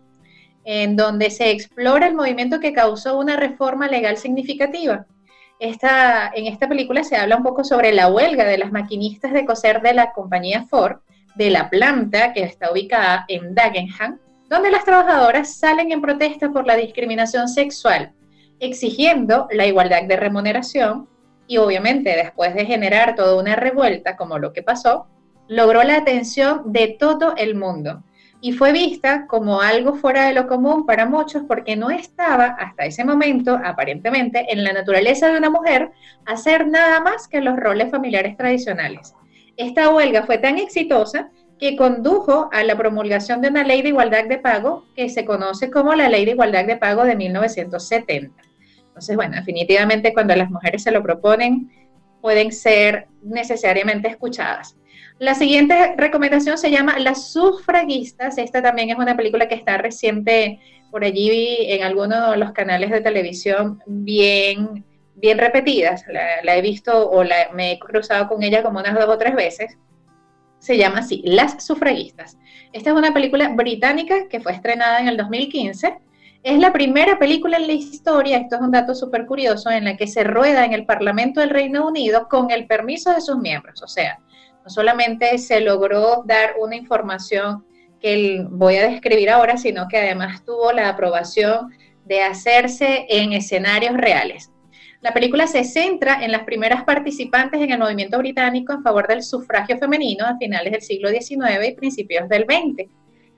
en 0.64 0.96
donde 0.96 1.30
se 1.30 1.52
explora 1.52 2.08
el 2.08 2.16
movimiento 2.16 2.58
que 2.58 2.72
causó 2.72 3.16
una 3.16 3.36
reforma 3.36 3.86
legal 3.86 4.16
significativa 4.16 5.06
en 5.58 6.46
esta 6.46 6.68
película 6.68 7.02
se 7.02 7.16
habla 7.16 7.36
un 7.36 7.42
poco 7.42 7.64
sobre 7.64 7.92
la 7.92 8.08
huelga 8.08 8.44
de 8.44 8.58
las 8.58 8.72
maquinistas 8.72 9.32
de 9.32 9.46
coser 9.46 9.80
de 9.82 9.94
la 9.94 10.12
compañía 10.12 10.64
Ford, 10.68 10.98
de 11.34 11.50
la 11.50 11.70
planta 11.70 12.32
que 12.32 12.42
está 12.42 12.70
ubicada 12.72 13.24
en 13.28 13.54
Dagenham, 13.54 14.18
donde 14.48 14.70
las 14.70 14.84
trabajadoras 14.84 15.54
salen 15.54 15.92
en 15.92 16.00
protesta 16.00 16.50
por 16.50 16.66
la 16.66 16.76
discriminación 16.76 17.48
sexual, 17.48 18.12
exigiendo 18.60 19.48
la 19.50 19.66
igualdad 19.66 20.04
de 20.04 20.16
remuneración 20.16 21.08
y 21.46 21.58
obviamente 21.58 22.10
después 22.16 22.54
de 22.54 22.66
generar 22.66 23.14
toda 23.14 23.40
una 23.40 23.56
revuelta 23.56 24.16
como 24.16 24.38
lo 24.38 24.52
que 24.52 24.62
pasó, 24.62 25.06
logró 25.48 25.82
la 25.82 25.96
atención 25.96 26.72
de 26.72 26.96
todo 26.98 27.34
el 27.36 27.54
mundo 27.54 28.02
y 28.40 28.52
fue 28.52 28.72
vista 28.72 29.26
como 29.26 29.60
algo 29.60 29.94
fuera 29.94 30.26
de 30.26 30.34
lo 30.34 30.46
común 30.46 30.86
para 30.86 31.06
muchos 31.06 31.42
porque 31.48 31.76
no 31.76 31.90
estaba 31.90 32.46
hasta 32.46 32.84
ese 32.84 33.04
momento, 33.04 33.58
aparentemente, 33.64 34.46
en 34.52 34.62
la 34.62 34.72
naturaleza 34.72 35.28
de 35.28 35.38
una 35.38 35.50
mujer 35.50 35.90
hacer 36.26 36.66
nada 36.66 37.00
más 37.00 37.28
que 37.28 37.40
los 37.40 37.56
roles 37.56 37.90
familiares 37.90 38.36
tradicionales. 38.36 39.14
Esta 39.56 39.88
huelga 39.90 40.24
fue 40.24 40.38
tan 40.38 40.58
exitosa 40.58 41.30
que 41.58 41.76
condujo 41.76 42.50
a 42.52 42.62
la 42.64 42.76
promulgación 42.76 43.40
de 43.40 43.48
una 43.48 43.64
ley 43.64 43.80
de 43.80 43.88
igualdad 43.88 44.26
de 44.26 44.38
pago 44.38 44.84
que 44.94 45.08
se 45.08 45.24
conoce 45.24 45.70
como 45.70 45.94
la 45.94 46.08
Ley 46.08 46.26
de 46.26 46.32
Igualdad 46.32 46.66
de 46.66 46.76
Pago 46.76 47.04
de 47.04 47.16
1970. 47.16 48.42
Entonces, 48.88 49.16
bueno, 49.16 49.36
definitivamente 49.36 50.12
cuando 50.12 50.36
las 50.36 50.50
mujeres 50.50 50.82
se 50.82 50.90
lo 50.90 51.02
proponen, 51.02 51.70
pueden 52.20 52.52
ser 52.52 53.08
necesariamente 53.22 54.08
escuchadas. 54.08 54.76
La 55.18 55.34
siguiente 55.34 55.94
recomendación 55.96 56.58
se 56.58 56.70
llama 56.70 56.98
Las 56.98 57.32
sufragistas. 57.32 58.36
Esta 58.36 58.60
también 58.60 58.90
es 58.90 58.98
una 58.98 59.16
película 59.16 59.48
que 59.48 59.54
está 59.54 59.78
reciente 59.78 60.60
por 60.90 61.04
allí 61.04 61.56
en 61.70 61.82
algunos 61.84 62.32
de 62.32 62.36
los 62.36 62.52
canales 62.52 62.90
de 62.90 63.00
televisión 63.00 63.82
bien, 63.86 64.84
bien 65.14 65.38
repetidas. 65.38 66.04
La, 66.42 66.56
he 66.56 66.60
visto 66.60 67.10
o 67.10 67.24
la, 67.24 67.48
me 67.54 67.72
he 67.72 67.78
cruzado 67.78 68.28
con 68.28 68.42
ella 68.42 68.62
como 68.62 68.78
unas 68.78 68.94
dos 68.94 69.08
o 69.08 69.16
tres 69.16 69.34
veces. 69.34 69.78
Se 70.58 70.76
llama 70.76 70.98
así, 70.98 71.22
Las 71.24 71.64
sufragistas. 71.64 72.36
Esta 72.74 72.90
es 72.90 72.96
una 72.96 73.14
película 73.14 73.48
británica 73.48 74.28
que 74.28 74.40
fue 74.40 74.52
estrenada 74.52 75.00
en 75.00 75.08
el 75.08 75.16
2015. 75.16 75.96
Es 76.42 76.58
la 76.58 76.74
primera 76.74 77.18
película 77.18 77.56
en 77.56 77.66
la 77.66 77.72
historia, 77.72 78.36
esto 78.36 78.56
es 78.56 78.62
un 78.62 78.70
dato 78.70 78.94
súper 78.94 79.24
curioso, 79.24 79.70
en 79.70 79.84
la 79.84 79.96
que 79.96 80.06
se 80.06 80.24
rueda 80.24 80.64
en 80.64 80.74
el 80.74 80.84
Parlamento 80.84 81.40
del 81.40 81.50
Reino 81.50 81.88
Unido 81.88 82.28
con 82.28 82.50
el 82.50 82.66
permiso 82.66 83.12
de 83.12 83.20
sus 83.20 83.38
miembros. 83.38 83.82
O 83.82 83.88
sea, 83.88 84.18
no 84.66 84.70
solamente 84.70 85.38
se 85.38 85.60
logró 85.60 86.24
dar 86.26 86.56
una 86.58 86.74
información 86.74 87.64
que 88.00 88.44
voy 88.50 88.74
a 88.74 88.88
describir 88.88 89.30
ahora, 89.30 89.56
sino 89.56 89.86
que 89.86 89.96
además 89.96 90.44
tuvo 90.44 90.72
la 90.72 90.88
aprobación 90.88 91.70
de 92.04 92.22
hacerse 92.22 93.06
en 93.08 93.32
escenarios 93.32 93.96
reales. 93.96 94.50
La 95.02 95.14
película 95.14 95.46
se 95.46 95.62
centra 95.62 96.24
en 96.24 96.32
las 96.32 96.42
primeras 96.42 96.82
participantes 96.82 97.60
en 97.60 97.70
el 97.70 97.78
movimiento 97.78 98.18
británico 98.18 98.72
en 98.72 98.82
favor 98.82 99.06
del 99.06 99.22
sufragio 99.22 99.78
femenino 99.78 100.26
a 100.26 100.36
finales 100.36 100.72
del 100.72 100.82
siglo 100.82 101.10
XIX 101.10 101.68
y 101.68 101.74
principios 101.76 102.28
del 102.28 102.42
XX. 102.42 102.90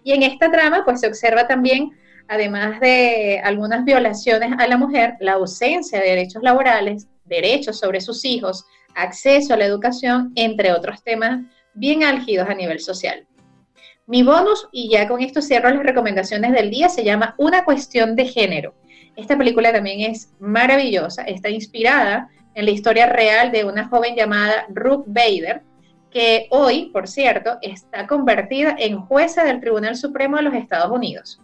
Y 0.04 0.12
en 0.12 0.22
esta 0.22 0.50
trama, 0.50 0.82
pues 0.86 1.00
se 1.00 1.08
observa 1.08 1.46
también, 1.46 1.90
además 2.26 2.80
de 2.80 3.38
algunas 3.44 3.84
violaciones 3.84 4.52
a 4.58 4.66
la 4.66 4.78
mujer, 4.78 5.16
la 5.20 5.32
ausencia 5.32 6.00
de 6.00 6.08
derechos 6.08 6.42
laborales, 6.42 7.06
derechos 7.26 7.78
sobre 7.78 8.00
sus 8.00 8.24
hijos, 8.24 8.64
acceso 8.94 9.54
a 9.54 9.56
la 9.56 9.66
educación, 9.66 10.32
entre 10.34 10.72
otros 10.72 11.02
temas 11.02 11.40
bien 11.74 12.02
álgidos 12.02 12.48
a 12.48 12.54
nivel 12.54 12.80
social. 12.80 13.26
Mi 14.06 14.22
bonus, 14.22 14.68
y 14.72 14.88
ya 14.90 15.06
con 15.06 15.20
esto 15.20 15.42
cierro 15.42 15.70
las 15.70 15.82
recomendaciones 15.82 16.52
del 16.52 16.70
día, 16.70 16.88
se 16.88 17.04
llama 17.04 17.34
Una 17.38 17.64
cuestión 17.64 18.16
de 18.16 18.24
género. 18.24 18.74
Esta 19.16 19.36
película 19.36 19.72
también 19.72 20.10
es 20.10 20.32
maravillosa, 20.40 21.22
está 21.24 21.50
inspirada 21.50 22.30
en 22.54 22.64
la 22.64 22.70
historia 22.70 23.06
real 23.06 23.52
de 23.52 23.64
una 23.64 23.88
joven 23.88 24.16
llamada 24.16 24.66
Ruth 24.70 25.04
Bader, 25.06 25.62
que 26.10 26.46
hoy, 26.50 26.90
por 26.92 27.06
cierto, 27.06 27.58
está 27.60 28.06
convertida 28.06 28.74
en 28.78 28.98
jueza 28.98 29.44
del 29.44 29.60
Tribunal 29.60 29.94
Supremo 29.94 30.38
de 30.38 30.44
los 30.44 30.54
Estados 30.54 30.90
Unidos. 30.90 31.40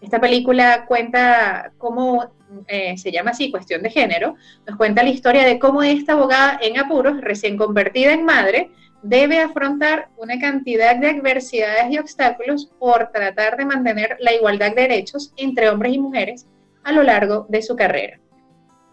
Esta 0.00 0.20
película 0.20 0.86
cuenta 0.86 1.72
cómo, 1.76 2.32
eh, 2.66 2.96
se 2.96 3.12
llama 3.12 3.30
así, 3.30 3.50
cuestión 3.50 3.82
de 3.82 3.90
género, 3.90 4.36
nos 4.66 4.76
cuenta 4.76 5.02
la 5.02 5.10
historia 5.10 5.44
de 5.44 5.58
cómo 5.58 5.82
esta 5.82 6.12
abogada 6.12 6.58
en 6.62 6.78
apuros, 6.78 7.20
recién 7.20 7.56
convertida 7.56 8.12
en 8.12 8.24
madre, 8.24 8.70
debe 9.02 9.38
afrontar 9.38 10.08
una 10.16 10.38
cantidad 10.40 10.96
de 10.96 11.10
adversidades 11.10 11.90
y 11.90 11.98
obstáculos 11.98 12.70
por 12.78 13.10
tratar 13.12 13.56
de 13.56 13.64
mantener 13.64 14.16
la 14.20 14.32
igualdad 14.32 14.74
de 14.74 14.82
derechos 14.82 15.32
entre 15.36 15.68
hombres 15.68 15.94
y 15.94 15.98
mujeres 15.98 16.46
a 16.82 16.92
lo 16.92 17.02
largo 17.02 17.46
de 17.48 17.62
su 17.62 17.76
carrera. 17.76 18.18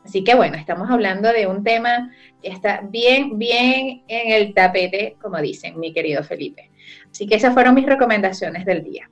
Así 0.03 0.23
que 0.23 0.35
bueno, 0.35 0.55
estamos 0.55 0.89
hablando 0.91 1.33
de 1.33 1.47
un 1.47 1.63
tema 1.63 2.11
que 2.43 2.49
está 2.49 2.81
bien, 2.83 3.39
bien 3.39 4.03
en 4.07 4.31
el 4.31 4.53
tapete, 4.53 5.15
como 5.19 5.41
dicen 5.41 5.79
mi 5.79 5.93
querido 5.93 6.23
Felipe. 6.23 6.69
Así 7.09 7.25
que 7.25 7.35
esas 7.35 7.55
fueron 7.55 7.73
mis 7.73 7.87
recomendaciones 7.87 8.65
del 8.65 8.83
día 8.83 9.09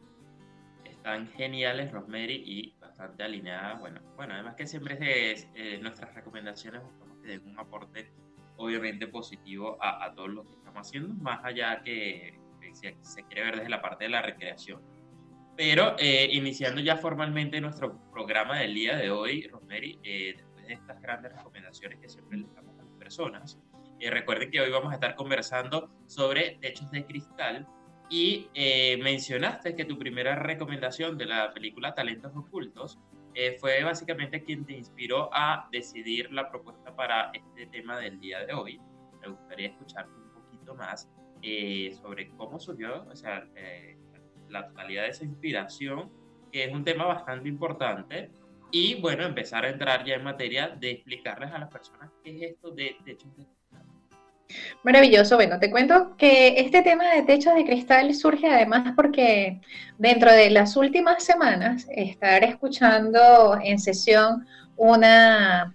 están 1.04 1.28
geniales, 1.36 1.92
Rosemary, 1.92 2.44
y 2.46 2.74
bastante 3.04 3.24
alineadas. 3.24 3.80
Bueno, 3.80 4.02
bueno 4.16 4.34
además 4.34 4.56
que 4.56 4.66
siempre 4.66 5.32
es, 5.32 5.48
eh, 5.56 5.78
nuestras 5.82 6.14
recomendaciones 6.16 6.82
buscamos 6.82 7.18
que 7.22 7.28
den 7.28 7.48
un 7.48 7.60
aporte 7.60 8.12
obviamente 8.56 9.08
positivo 9.08 9.78
a, 9.82 10.06
a 10.06 10.14
todo 10.14 10.28
lo 10.28 10.44
que 10.44 10.54
estamos 10.54 10.88
haciendo, 10.88 11.14
más 11.16 11.44
allá 11.44 11.82
que, 11.84 12.40
se, 12.74 12.96
quiere 13.26 13.44
ver 13.44 13.56
desde 13.58 13.70
la 13.70 13.82
parte 13.82 14.06
de 14.06 14.10
la 14.10 14.22
recreación. 14.22 14.82
Pero 15.56 15.96
eh, 16.00 16.30
iniciando 16.32 16.82
ya 16.82 16.98
formalmente 16.98 17.60
nuestro 17.62 18.00
programa 18.12 18.60
del 18.60 18.74
día 18.74 18.98
de 18.98 19.12
hoy, 19.12 19.48
Rosemary, 19.48 20.00
eh, 20.04 20.36
después 20.38 20.66
de 20.66 20.74
estas 20.74 21.02
grandes 21.02 21.36
recomendaciones 21.36 22.00
que 22.00 22.10
siempre 22.10 22.40
le 22.40 22.48
damos 22.56 22.80
a 22.80 22.84
las 22.84 22.96
personas, 22.96 23.60
recuerden 24.00 24.52
que 24.52 24.60
hoy 24.60 24.70
vamos 24.70 24.92
a 24.92 24.96
estar 24.96 25.16
conversando 25.16 25.90
sobre 26.08 26.58
techos 26.60 26.92
de 26.92 27.06
cristal, 27.06 27.68
y 28.10 28.50
eh, 28.54 28.98
mencionaste 29.02 29.76
que 29.76 29.86
tu 29.86 29.98
primera 29.98 30.36
recomendación 30.36 31.18
de 31.18 31.26
la 31.26 31.54
película 31.54 31.94
Talentos 31.94 32.36
Ocultos 32.36 33.00
eh, 33.34 33.58
fue 33.60 33.84
básicamente 33.84 34.44
quien 34.44 34.66
te 34.66 34.74
inspiró 34.74 35.30
a 35.34 35.68
decidir 35.72 36.32
la 36.32 36.50
propuesta 36.50 36.96
para 36.96 37.32
este 37.34 37.66
tema 37.68 37.98
del 37.98 38.20
día 38.20 38.46
de 38.46 38.54
hoy. 38.54 38.80
Me 39.22 39.30
gustaría 39.30 39.70
escuchar 39.70 40.08
un 40.08 40.32
poquito 40.34 40.76
más 40.76 41.10
eh, 41.42 41.92
sobre 42.02 42.30
cómo 42.32 42.60
surgió, 42.60 43.06
o 43.10 43.16
sea, 43.16 43.48
la 44.50 44.68
totalidad 44.68 45.04
de 45.04 45.10
esa 45.10 45.26
inspiración, 45.26 46.12
que 46.52 46.66
es 46.66 46.72
un 46.72 46.84
tema 46.84 47.06
bastante 47.06 47.50
importante. 47.50 48.30
Y 48.72 49.00
bueno, 49.02 49.24
empezar 49.24 49.66
a 49.66 49.70
entrar 49.70 50.06
ya 50.06 50.16
en 50.16 50.24
materia 50.24 50.70
de 50.70 50.92
explicarles 50.92 51.52
a 51.52 51.60
las 51.60 51.70
personas 51.70 52.12
qué 52.24 52.36
es 52.36 52.52
esto 52.54 52.72
de, 52.72 52.96
de 53.06 53.16
de 53.16 53.48
Maravilloso. 54.84 55.36
Bueno, 55.36 55.60
te 55.60 55.72
cuento 55.72 56.16
que 56.18 56.60
este 56.60 56.82
tema 56.82 57.10
de 57.14 57.24
techos 57.24 57.56
de 57.56 57.66
cristal 57.66 58.14
surge 58.14 58.48
además 58.48 58.94
porque 58.96 59.62
dentro 59.98 60.32
de 60.32 60.50
las 60.50 60.76
últimas 60.76 61.24
semanas 61.24 61.88
estar 61.90 62.44
escuchando 62.44 63.58
en 63.62 63.80
sesión 63.80 64.46
una... 64.76 65.74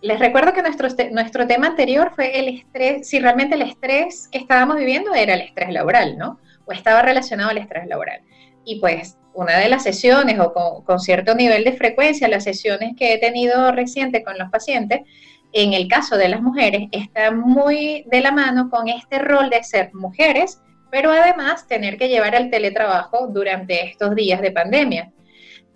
Les 0.00 0.20
recuerdo 0.20 0.52
que 0.52 0.62
nuestro, 0.62 0.88
nuestro 1.10 1.46
tema 1.48 1.66
anterior 1.66 2.12
fue 2.14 2.38
el 2.38 2.48
estrés, 2.48 3.08
si 3.08 3.18
realmente 3.18 3.56
el 3.56 3.62
estrés 3.62 4.28
que 4.30 4.38
estábamos 4.38 4.76
viviendo 4.76 5.12
era 5.12 5.34
el 5.34 5.40
estrés 5.40 5.70
laboral, 5.70 6.16
¿no? 6.16 6.38
O 6.66 6.72
estaba 6.72 7.02
relacionado 7.02 7.50
al 7.50 7.58
estrés 7.58 7.88
laboral. 7.88 8.20
Y 8.64 8.78
pues 8.78 9.18
una 9.34 9.58
de 9.58 9.68
las 9.68 9.82
sesiones 9.82 10.38
o 10.38 10.52
con, 10.52 10.84
con 10.84 11.00
cierto 11.00 11.34
nivel 11.34 11.64
de 11.64 11.72
frecuencia, 11.72 12.28
las 12.28 12.44
sesiones 12.44 12.94
que 12.96 13.12
he 13.12 13.18
tenido 13.18 13.72
reciente 13.72 14.22
con 14.22 14.38
los 14.38 14.50
pacientes, 14.50 15.00
en 15.52 15.72
el 15.72 15.88
caso 15.88 16.16
de 16.16 16.28
las 16.28 16.42
mujeres, 16.42 16.88
está 16.92 17.30
muy 17.30 18.04
de 18.10 18.20
la 18.20 18.32
mano 18.32 18.68
con 18.70 18.88
este 18.88 19.18
rol 19.18 19.50
de 19.50 19.62
ser 19.62 19.94
mujeres, 19.94 20.60
pero 20.90 21.10
además 21.10 21.66
tener 21.66 21.96
que 21.96 22.08
llevar 22.08 22.34
el 22.34 22.50
teletrabajo 22.50 23.28
durante 23.28 23.84
estos 23.84 24.14
días 24.14 24.40
de 24.40 24.50
pandemia. 24.50 25.12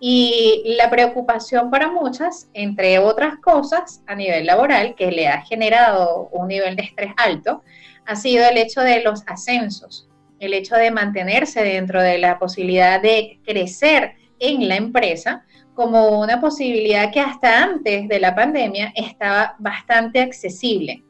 Y 0.05 0.75
la 0.79 0.91
preocupación 0.91 1.71
para 1.71 1.91
muchas, 1.91 2.49
entre 2.55 2.99
otras 2.99 3.37
cosas, 3.37 4.03
a 4.07 4.15
nivel 4.17 4.47
laboral, 4.47 4.95
que 4.97 5.13
le 5.13 5.29
ha 5.29 5.43
generado 5.43 6.29
un 6.33 6.49
nivel 6.49 6.75
de 6.75 6.83
estrés 6.83 7.13
alto, 7.17 7.63
ha 8.05 8.17
sido 8.17 8.45
el 8.49 8.59
hecho 8.59 8.81
de 8.81 9.03
los 9.03 9.23
ascensos, 9.29 10.09
el 10.41 10.55
hecho 10.55 10.75
de 10.75 10.91
mantenerse 10.91 11.63
dentro 11.63 12.03
de 12.03 12.19
la 12.19 12.39
posibilidad 12.39 13.01
de 13.01 13.39
crecer 13.45 14.15
en 14.41 14.69
la 14.69 14.75
empresa, 14.75 15.45
como 15.75 16.21
una 16.21 16.41
posibilidad 16.41 17.11
que 17.13 17.21
hasta 17.21 17.63
antes 17.63 18.09
de 18.09 18.21
la 18.21 18.35
pandemia 18.35 18.93
estaba 18.95 19.55
bastante 19.59 20.21
accesible. 20.21 21.03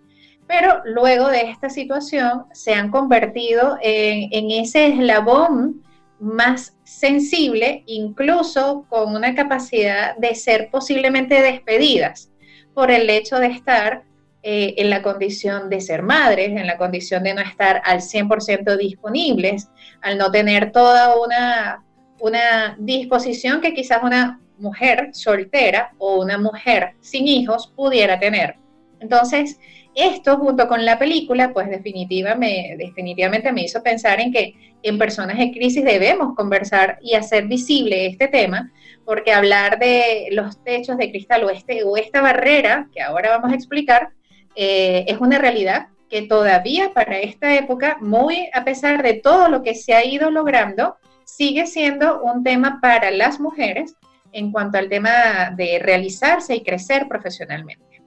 pero 0.47 0.83
luego 0.85 1.29
de 1.29 1.43
esta 1.43 1.71
situación 1.71 2.45
se 2.53 2.75
han 2.75 2.91
convertido 2.91 3.79
en, 3.81 4.51
ese 4.51 4.89
eslabón 4.89 5.83
más 6.21 6.77
sensible, 6.85 7.85
incluso 7.87 8.85
con 8.91 9.15
una 9.15 9.35
capacidad 9.35 10.15
de 10.17 10.35
ser 10.35 10.69
posiblemente 10.71 11.41
despedidas 11.41 12.31
por 12.75 12.91
el 12.91 13.09
hecho 13.09 13.39
de 13.39 13.47
estar 13.47 14.05
eh, 14.43 14.75
en 14.77 14.91
la 14.91 15.03
condición 15.03 15.71
de 15.71 15.81
ser 15.81 16.03
madres, 16.03 16.49
en 16.51 16.67
la 16.67 16.77
condición 16.77 17.23
de 17.23 17.33
no 17.33 17.41
estar 17.41 17.81
al 17.85 18.01
100% 18.01 18.77
disponibles, 18.77 19.69
al 20.03 20.19
no 20.19 20.31
tener 20.31 20.73
toda 20.73 21.17
una, 21.19 21.85
una 22.21 22.77
disposición 22.79 23.61
que 23.61 23.73
quizás 23.73 24.03
una 24.03 24.41
mujer 24.63 25.11
soltera 25.13 25.93
o 25.99 26.23
una 26.23 26.39
mujer 26.39 26.95
sin 27.01 27.29
hijos 27.29 27.73
pudiera 27.77 28.19
tener. 28.19 28.57
Entonces, 29.01 29.59
esto 29.95 30.39
junto 30.39 30.69
con 30.69 30.85
la 30.85 30.99
película, 30.99 31.53
pues 31.53 31.69
definitivamente, 31.69 32.77
definitivamente 32.79 33.53
me 33.53 33.65
hizo 33.65 33.83
pensar 33.83 34.21
en 34.21 34.33
que 34.33 34.55
en 34.83 34.99
personas 34.99 35.39
en 35.39 35.53
crisis 35.53 35.85
debemos 35.85 36.35
conversar 36.35 36.99
y 37.03 37.15
hacer 37.15 37.47
visible 37.47 38.07
este 38.07 38.29
tema, 38.29 38.73
porque 39.05 39.33
hablar 39.33 39.79
de 39.79 40.29
los 40.31 40.63
techos 40.65 40.97
de 40.97 41.11
cristal 41.11 41.45
o, 41.45 41.51
este, 41.51 41.85
o 41.85 41.97
esta 41.97 42.23
barrera 42.23 42.89
que 42.93 43.03
ahora 43.03 43.31
vamos 43.31 43.53
a 43.53 43.55
explicar 43.55 44.11
eh, 44.55 45.05
es 45.09 45.19
una 45.19 45.39
realidad 45.39 45.89
que 46.09 46.23
todavía 46.23 46.93
para 46.93 47.19
esta 47.19 47.55
época, 47.55 47.97
muy 48.01 48.49
a 48.53 48.65
pesar 48.65 49.03
de 49.03 49.15
todo 49.15 49.49
lo 49.49 49.63
que 49.63 49.75
se 49.75 49.95
ha 49.95 50.05
ido 50.05 50.31
logrando, 50.31 50.97
sigue 51.25 51.67
siendo 51.67 52.23
un 52.23 52.45
tema 52.45 52.79
para 52.81 53.11
las 53.11 53.41
mujeres 53.41 53.95
en 54.33 54.51
cuanto 54.51 54.79
al 54.79 54.89
tema 54.89 55.51
de 55.51 55.79
realizarse 55.79 56.55
y 56.55 56.63
crecer 56.63 57.07
profesionalmente. 57.09 58.03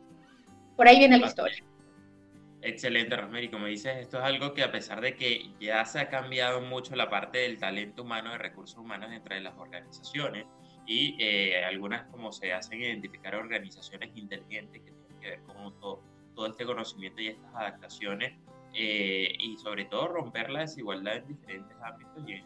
Por 0.76 0.88
ahí 0.88 1.00
viene 1.00 1.18
la 1.18 1.28
historia. 1.28 1.64
Excelente, 2.62 3.16
Rosemary. 3.16 3.50
Como 3.50 3.68
dices, 3.68 3.96
esto 3.98 4.18
es 4.18 4.24
algo 4.24 4.54
que 4.54 4.64
a 4.64 4.72
pesar 4.72 5.00
de 5.00 5.16
que 5.16 5.52
ya 5.60 5.86
se 5.86 6.00
ha 6.00 6.10
cambiado 6.10 6.62
mucho 6.62 6.96
la 6.96 7.10
parte 7.10 7.38
del 7.38 7.60
talento 7.60 8.02
humano, 8.02 8.32
de 8.32 8.40
recursos 8.40 8.80
humanos 8.80 9.12
entre 9.14 9.40
las 9.40 9.56
organizaciones 9.56 10.48
y 10.88 11.16
eh, 11.20 11.64
algunas 11.64 12.06
como 12.08 12.32
se 12.32 12.54
hacen 12.54 12.82
identificar 12.82 13.36
organizaciones 13.36 14.10
inteligentes 14.16 14.82
que 14.82 14.92
tienen 14.92 15.20
que 15.20 15.30
ver 15.30 15.40
con 15.44 15.80
todo, 15.80 16.04
todo 16.36 16.48
este 16.48 16.66
conocimiento 16.66 17.22
y 17.22 17.28
estas 17.28 17.54
adaptaciones 17.54 18.34
eh, 18.74 19.34
y 19.40 19.58
sobre 19.58 19.86
todo 19.86 20.08
romper 20.08 20.50
la 20.50 20.62
desigualdad 20.62 21.18
en 21.18 21.28
diferentes 21.28 21.78
ámbitos 21.82 22.24
y 22.28 22.42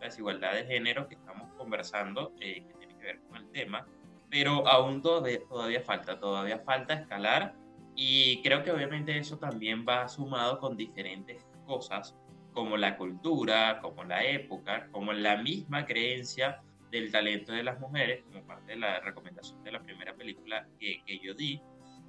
la 0.00 0.06
desigualdad 0.06 0.54
de 0.54 0.64
género 0.64 1.06
que 1.06 1.14
estamos 1.14 1.52
conversando, 1.56 2.32
eh, 2.40 2.64
que 2.66 2.79
que 3.00 3.06
ver 3.06 3.20
con 3.22 3.36
el 3.38 3.50
tema, 3.50 3.86
pero 4.30 4.66
aún 4.68 5.02
todavía, 5.02 5.40
todavía 5.48 5.80
falta, 5.80 6.20
todavía 6.20 6.58
falta 6.60 6.94
escalar 6.94 7.54
y 7.96 8.40
creo 8.42 8.62
que 8.62 8.70
obviamente 8.70 9.18
eso 9.18 9.38
también 9.38 9.84
va 9.88 10.08
sumado 10.08 10.58
con 10.58 10.76
diferentes 10.76 11.44
cosas, 11.66 12.16
como 12.52 12.76
la 12.76 12.96
cultura, 12.96 13.80
como 13.80 14.04
la 14.04 14.24
época, 14.24 14.88
como 14.90 15.12
la 15.12 15.36
misma 15.36 15.86
creencia 15.86 16.62
del 16.90 17.10
talento 17.12 17.52
de 17.52 17.62
las 17.62 17.78
mujeres, 17.78 18.24
como 18.24 18.44
parte 18.44 18.72
de 18.72 18.78
la 18.78 19.00
recomendación 19.00 19.62
de 19.62 19.72
la 19.72 19.82
primera 19.82 20.14
película 20.14 20.66
que, 20.78 21.02
que 21.06 21.18
yo 21.20 21.34
di, 21.34 21.60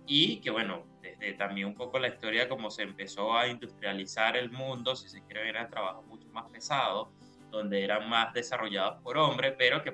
y 0.08 0.42
que 0.42 0.50
bueno, 0.50 0.86
desde 1.02 1.34
también 1.34 1.68
un 1.68 1.76
poco 1.76 2.00
la 2.00 2.08
historia 2.08 2.50
como 2.50 2.72
se 2.72 2.84
empezó 2.84 3.38
a 3.38 3.48
industrializar 3.48 4.36
el 4.36 4.52
mundo, 4.52 4.96
si 4.96 5.08
se 5.08 5.24
quiere 5.24 5.42
ver, 5.42 5.56
eran 5.56 5.70
trabajos 5.70 6.06
mucho 6.06 6.28
más 6.30 6.50
pesados, 6.50 7.10
donde 7.52 7.84
eran 7.84 8.10
más 8.10 8.34
desarrollados 8.34 9.02
por 9.04 9.18
hombres, 9.18 9.54
pero 9.58 9.84
que 9.84 9.92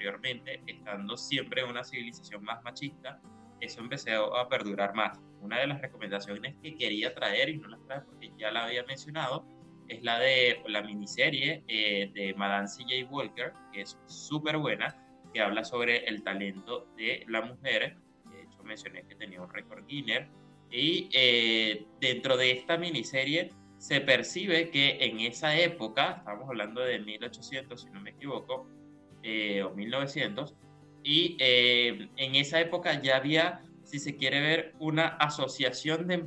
posteriormente, 0.00 0.62
estando 0.66 1.16
siempre 1.16 1.60
en 1.60 1.68
una 1.68 1.84
civilización 1.84 2.42
más 2.42 2.62
machista, 2.62 3.20
eso 3.60 3.80
empezó 3.80 4.34
a 4.34 4.48
perdurar 4.48 4.94
más. 4.94 5.20
Una 5.42 5.58
de 5.58 5.66
las 5.66 5.82
recomendaciones 5.82 6.56
que 6.62 6.74
quería 6.74 7.14
traer, 7.14 7.50
y 7.50 7.58
no 7.58 7.68
las 7.68 7.84
traje 7.86 8.06
porque 8.06 8.32
ya 8.38 8.50
la 8.50 8.64
había 8.64 8.82
mencionado, 8.84 9.46
es 9.88 10.02
la 10.02 10.18
de 10.18 10.62
la 10.68 10.82
miniserie 10.82 11.64
eh, 11.68 12.10
de 12.14 12.32
Madame 12.34 12.66
C.J. 12.66 13.10
Walker, 13.10 13.52
que 13.72 13.82
es 13.82 13.98
súper 14.06 14.56
buena, 14.56 14.96
que 15.34 15.40
habla 15.42 15.64
sobre 15.64 16.04
el 16.06 16.22
talento 16.22 16.86
de 16.96 17.24
la 17.28 17.42
mujer. 17.42 17.98
De 18.30 18.42
hecho, 18.42 18.62
mencioné 18.62 19.02
que 19.06 19.16
tenía 19.16 19.42
un 19.42 19.52
récord 19.52 19.84
Guinness. 19.86 20.30
Y 20.70 21.10
eh, 21.12 21.86
dentro 22.00 22.38
de 22.38 22.52
esta 22.52 22.78
miniserie 22.78 23.50
se 23.76 24.00
percibe 24.00 24.70
que 24.70 25.04
en 25.04 25.20
esa 25.20 25.58
época, 25.58 26.16
estamos 26.18 26.48
hablando 26.48 26.80
de 26.80 27.00
1800, 27.00 27.82
si 27.82 27.90
no 27.90 28.00
me 28.00 28.10
equivoco, 28.10 28.66
eh, 29.22 29.62
o 29.62 29.74
1900, 29.74 30.54
y 31.02 31.36
eh, 31.40 32.08
en 32.16 32.34
esa 32.34 32.60
época 32.60 33.00
ya 33.00 33.16
había, 33.16 33.62
si 33.84 33.98
se 33.98 34.16
quiere 34.16 34.40
ver, 34.40 34.74
una 34.78 35.06
asociación 35.06 36.06
de, 36.06 36.18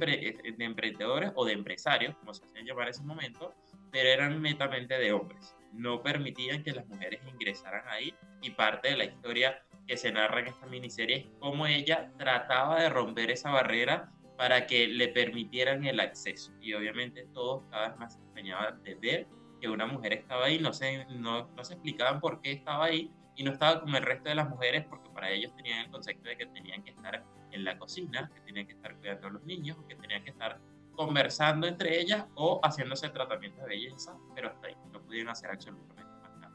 de 0.57 0.65
emprendedores 0.65 1.31
o 1.35 1.45
de 1.45 1.53
empresarios, 1.53 2.15
como 2.17 2.33
se 2.33 2.45
hacían 2.45 2.65
llamar 2.65 2.85
en 2.85 2.89
ese 2.91 3.03
momento, 3.03 3.53
pero 3.91 4.09
eran 4.09 4.41
netamente 4.41 4.97
de 4.97 5.13
hombres. 5.13 5.55
No 5.71 6.01
permitían 6.01 6.63
que 6.63 6.71
las 6.71 6.87
mujeres 6.87 7.21
ingresaran 7.31 7.87
ahí 7.87 8.13
y 8.41 8.51
parte 8.51 8.89
de 8.89 8.97
la 8.97 9.05
historia 9.05 9.63
que 9.87 9.97
se 9.97 10.11
narra 10.11 10.39
en 10.39 10.47
esta 10.47 10.65
miniserie 10.65 11.15
es 11.17 11.25
cómo 11.39 11.67
ella 11.67 12.11
trataba 12.17 12.81
de 12.81 12.89
romper 12.89 13.31
esa 13.31 13.51
barrera 13.51 14.11
para 14.37 14.65
que 14.65 14.87
le 14.87 15.09
permitieran 15.09 15.85
el 15.85 15.99
acceso. 15.99 16.51
Y 16.59 16.73
obviamente 16.73 17.27
todos 17.33 17.63
cada 17.69 17.89
vez 17.89 17.97
más 17.99 18.13
se 18.13 18.19
empeñaban 18.19 18.81
de 18.83 18.95
ver 18.95 19.27
que 19.63 19.69
una 19.69 19.85
mujer 19.85 20.11
estaba 20.11 20.47
ahí, 20.47 20.59
no 20.59 20.73
se, 20.73 21.05
no, 21.05 21.47
no 21.55 21.63
se 21.63 21.75
explicaban 21.75 22.19
por 22.19 22.41
qué 22.41 22.51
estaba 22.51 22.83
ahí, 22.83 23.09
y 23.33 23.43
no 23.43 23.51
estaba 23.51 23.79
como 23.79 23.95
el 23.95 24.03
resto 24.03 24.27
de 24.27 24.35
las 24.35 24.49
mujeres 24.49 24.83
porque 24.89 25.09
para 25.09 25.31
ellos 25.31 25.55
tenían 25.55 25.85
el 25.85 25.89
concepto 25.89 26.27
de 26.27 26.35
que 26.35 26.47
tenían 26.47 26.83
que 26.83 26.89
estar 26.89 27.23
en 27.49 27.63
la 27.63 27.77
cocina, 27.77 28.29
que 28.35 28.41
tenían 28.41 28.67
que 28.67 28.73
estar 28.73 28.93
cuidando 28.97 29.27
a 29.27 29.29
los 29.29 29.43
niños, 29.45 29.77
que 29.87 29.95
tenían 29.95 30.21
que 30.21 30.31
estar 30.31 30.59
conversando 30.97 31.65
entre 31.65 31.97
ellas 31.97 32.25
o 32.35 32.59
haciéndose 32.61 33.07
tratamientos 33.07 33.61
de 33.61 33.69
belleza, 33.69 34.17
pero 34.35 34.49
hasta 34.49 34.67
ahí 34.67 34.75
no 34.91 35.01
pudieron 35.01 35.31
hacer 35.31 35.49
absolutamente 35.49 36.03
nada. 36.41 36.51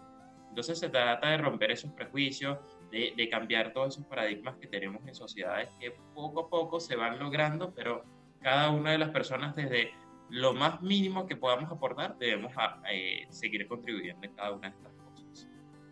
Entonces 0.51 0.79
se 0.79 0.90
trata 0.90 1.31
de 1.31 1.38
romper 1.38 1.71
esos 1.71 1.90
prejuicios, 1.92 2.59
de, 2.90 3.14
de, 3.16 3.29
cambiar 3.31 3.73
todos 3.73 3.94
esos 3.94 4.07
paradigmas 4.07 4.57
que 4.57 4.66
tenemos 4.66 5.01
en 5.07 5.14
sociedades 5.14 5.71
que 5.81 5.92
poco 6.14 6.40
a 6.40 6.51
poco 6.51 6.79
se 6.79 6.94
van 6.94 7.18
logrando, 7.18 7.73
pero 7.75 8.05
cada 8.42 8.68
una 8.68 8.92
de 8.92 8.99
las 8.99 9.09
personas 9.09 9.57
desde 9.57 9.92
lo 10.31 10.53
más 10.55 10.81
mínimo 10.83 11.27
que 11.27 11.37
podamos 11.37 11.71
aportar 11.71 12.17
debemos 12.19 12.53
eh, 12.93 13.27
seguir 13.31 13.67
contribuyendo 13.67 14.27
en 14.27 14.35
cada 14.35 14.53
una 14.53 14.69
de 14.69 14.77
estas 14.77 14.93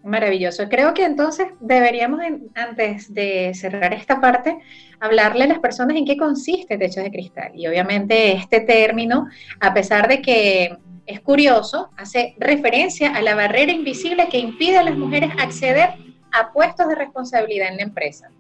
Maravilloso. 0.06 0.68
Creo 0.68 0.94
que 0.94 1.04
entonces 1.04 1.48
deberíamos, 1.58 2.20
antes 2.54 3.12
de 3.12 3.52
cerrar 3.54 3.92
esta 3.92 4.20
parte, 4.20 4.56
hablarle 5.00 5.44
a 5.44 5.48
las 5.48 5.58
personas 5.58 5.96
en 5.96 6.04
qué 6.04 6.16
consiste 6.16 6.78
Techos 6.78 7.02
de 7.02 7.10
Cristal. 7.10 7.50
Y 7.56 7.66
obviamente 7.66 8.32
este 8.32 8.60
término, 8.60 9.26
a 9.58 9.74
pesar 9.74 10.06
de 10.06 10.22
que 10.22 10.78
es 11.06 11.20
curioso, 11.22 11.90
hace 11.96 12.36
referencia 12.38 13.16
a 13.16 13.22
la 13.22 13.34
barrera 13.34 13.72
invisible 13.72 14.28
que 14.28 14.38
impide 14.38 14.78
a 14.78 14.84
las 14.84 14.96
mujeres 14.96 15.32
acceder 15.40 15.94
a 16.30 16.52
puestos 16.52 16.88
de 16.88 16.94
responsabilidad 16.94 17.70
en 17.70 17.78
la 17.78 17.82
empresa. 17.82 18.30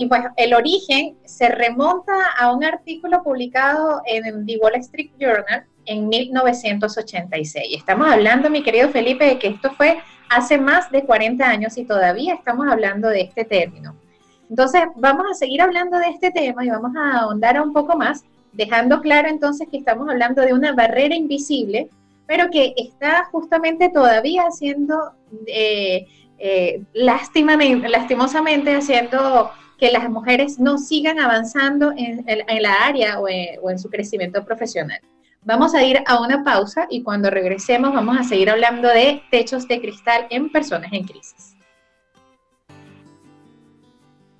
Y 0.00 0.06
pues 0.06 0.22
el 0.36 0.54
origen 0.54 1.18
se 1.26 1.50
remonta 1.50 2.14
a 2.38 2.50
un 2.54 2.64
artículo 2.64 3.22
publicado 3.22 4.00
en 4.06 4.46
The 4.46 4.56
Wall 4.56 4.76
Street 4.76 5.10
Journal 5.18 5.66
en 5.84 6.08
1986. 6.08 7.76
Estamos 7.76 8.10
hablando, 8.10 8.48
mi 8.48 8.62
querido 8.62 8.88
Felipe, 8.88 9.26
de 9.26 9.38
que 9.38 9.48
esto 9.48 9.70
fue 9.72 9.98
hace 10.30 10.56
más 10.56 10.90
de 10.90 11.04
40 11.04 11.46
años 11.46 11.76
y 11.76 11.84
todavía 11.84 12.32
estamos 12.32 12.66
hablando 12.66 13.10
de 13.10 13.20
este 13.20 13.44
término. 13.44 13.94
Entonces, 14.48 14.84
vamos 14.96 15.26
a 15.30 15.34
seguir 15.34 15.60
hablando 15.60 15.98
de 15.98 16.08
este 16.08 16.30
tema 16.30 16.64
y 16.64 16.70
vamos 16.70 16.96
a 16.96 17.18
ahondar 17.18 17.60
un 17.60 17.74
poco 17.74 17.94
más, 17.94 18.24
dejando 18.54 19.02
claro 19.02 19.28
entonces 19.28 19.68
que 19.70 19.76
estamos 19.76 20.08
hablando 20.08 20.40
de 20.40 20.54
una 20.54 20.72
barrera 20.72 21.14
invisible, 21.14 21.90
pero 22.26 22.48
que 22.48 22.72
está 22.78 23.26
justamente 23.30 23.90
todavía 23.90 24.44
haciendo, 24.44 25.12
eh, 25.46 26.06
eh, 26.38 26.84
lastimosamente 26.94 28.74
haciendo 28.74 29.50
que 29.80 29.90
las 29.90 30.10
mujeres 30.10 30.60
no 30.60 30.76
sigan 30.76 31.18
avanzando 31.18 31.92
en, 31.96 32.24
la 32.62 32.84
área 32.84 33.18
o 33.18 33.28
en 33.28 33.78
su 33.78 33.88
crecimiento 33.88 34.44
profesional. 34.44 35.00
Vamos 35.42 35.74
a 35.74 35.82
ir 35.82 36.02
a 36.06 36.20
una 36.20 36.44
pausa 36.44 36.86
y 36.90 37.02
cuando 37.02 37.30
regresemos 37.30 37.94
vamos 37.94 38.18
a 38.18 38.24
seguir 38.24 38.50
hablando 38.50 38.88
de 38.88 39.22
techos 39.30 39.66
de 39.66 39.80
cristal 39.80 40.26
en 40.28 40.52
personas 40.52 40.92
en 40.92 41.04
crisis. 41.04 41.56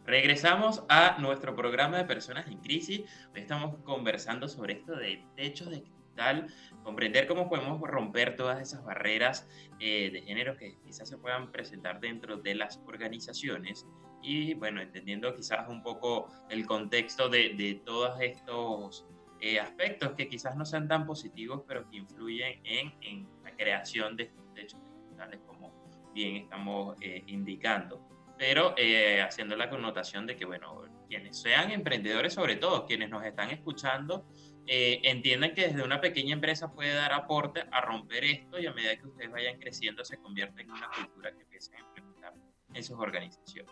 Regresamos 0.05 0.83
a 0.91 1.17
nuestro 1.21 1.57
programa 1.57 1.97
de 1.97 2.05
personas 2.05 2.47
en 2.49 2.59
crisis. 2.59 3.01
Hoy 3.33 3.41
estamos 3.41 3.77
conversando 3.83 4.47
sobre 4.47 4.75
esto 4.75 4.95
de 4.95 5.25
techos 5.37 5.71
de 5.71 5.83
cristal, 5.83 6.49
comprender 6.83 7.27
cómo 7.27 7.49
podemos 7.49 7.81
romper 7.81 8.37
todas 8.37 8.61
esas 8.61 8.85
barreras 8.85 9.49
eh, 9.79 10.11
de 10.13 10.21
género 10.21 10.59
que 10.59 10.77
quizás 10.85 11.09
se 11.09 11.17
puedan 11.17 11.51
presentar 11.51 11.99
dentro 11.99 12.37
de 12.37 12.57
las 12.57 12.79
organizaciones 12.87 13.87
y 14.23 14.55
bueno, 14.55 14.81
entendiendo 14.81 15.35
quizás 15.35 15.69
un 15.69 15.83
poco 15.83 16.29
el 16.49 16.67
contexto 16.67 17.29
de, 17.29 17.55
de 17.55 17.81
todos 17.85 18.21
estos 18.21 19.07
eh, 19.41 19.59
aspectos 19.59 20.13
que 20.13 20.29
quizás 20.29 20.57
no 20.57 20.65
sean 20.65 20.87
tan 20.89 21.07
positivos, 21.07 21.63
pero 21.67 21.89
que 21.89 21.97
influyen 21.97 22.61
en, 22.65 22.95
en 23.01 23.29
la 23.43 23.53
creación 23.57 24.17
de 24.17 24.25
estos 24.25 24.53
techos 24.55 24.81
digitales, 25.05 25.41
como 25.47 25.73
bien 26.13 26.37
estamos 26.37 26.97
eh, 27.01 27.23
indicando. 27.27 28.07
pero 28.41 28.73
eh, 28.79 29.21
haciendo 29.21 29.55
la 29.55 29.69
connotación 29.69 30.27
de 30.27 30.35
que, 30.35 30.47
bueno, 30.47 30.83
quienes 31.07 31.39
sean 31.39 31.71
emprendedores, 31.73 32.33
sobre 32.33 32.57
todo 32.57 32.87
quienes 32.87 33.11
nos 33.11 33.23
están 33.23 33.51
escuchando, 33.51 34.27
eh, 34.67 35.01
entiendan 35.05 35.53
que 35.53 35.69
desde 35.69 35.83
una 35.83 36.01
pequeña 36.01 36.33
empresa 36.33 36.73
puede 36.73 36.95
dar 36.95 37.13
aporte 37.13 37.65
a 37.71 37.83
romper 37.83 38.25
esto 38.25 38.59
y 38.59 38.65
a 38.67 38.73
medida 38.73 38.97
que 38.97 39.09
ustedes 39.09 39.31
vayan 39.31 39.59
creciendo 39.59 40.05
se 40.07 40.17
convierte 40.17 40.63
en 40.63 40.71
una 40.71 40.89
cultura 40.89 41.33
que 41.33 41.43
empiecen 41.43 41.75
a 41.75 41.79
implementar 41.81 42.35
en 42.73 42.83
sus 42.83 42.99
organizaciones. 42.99 43.71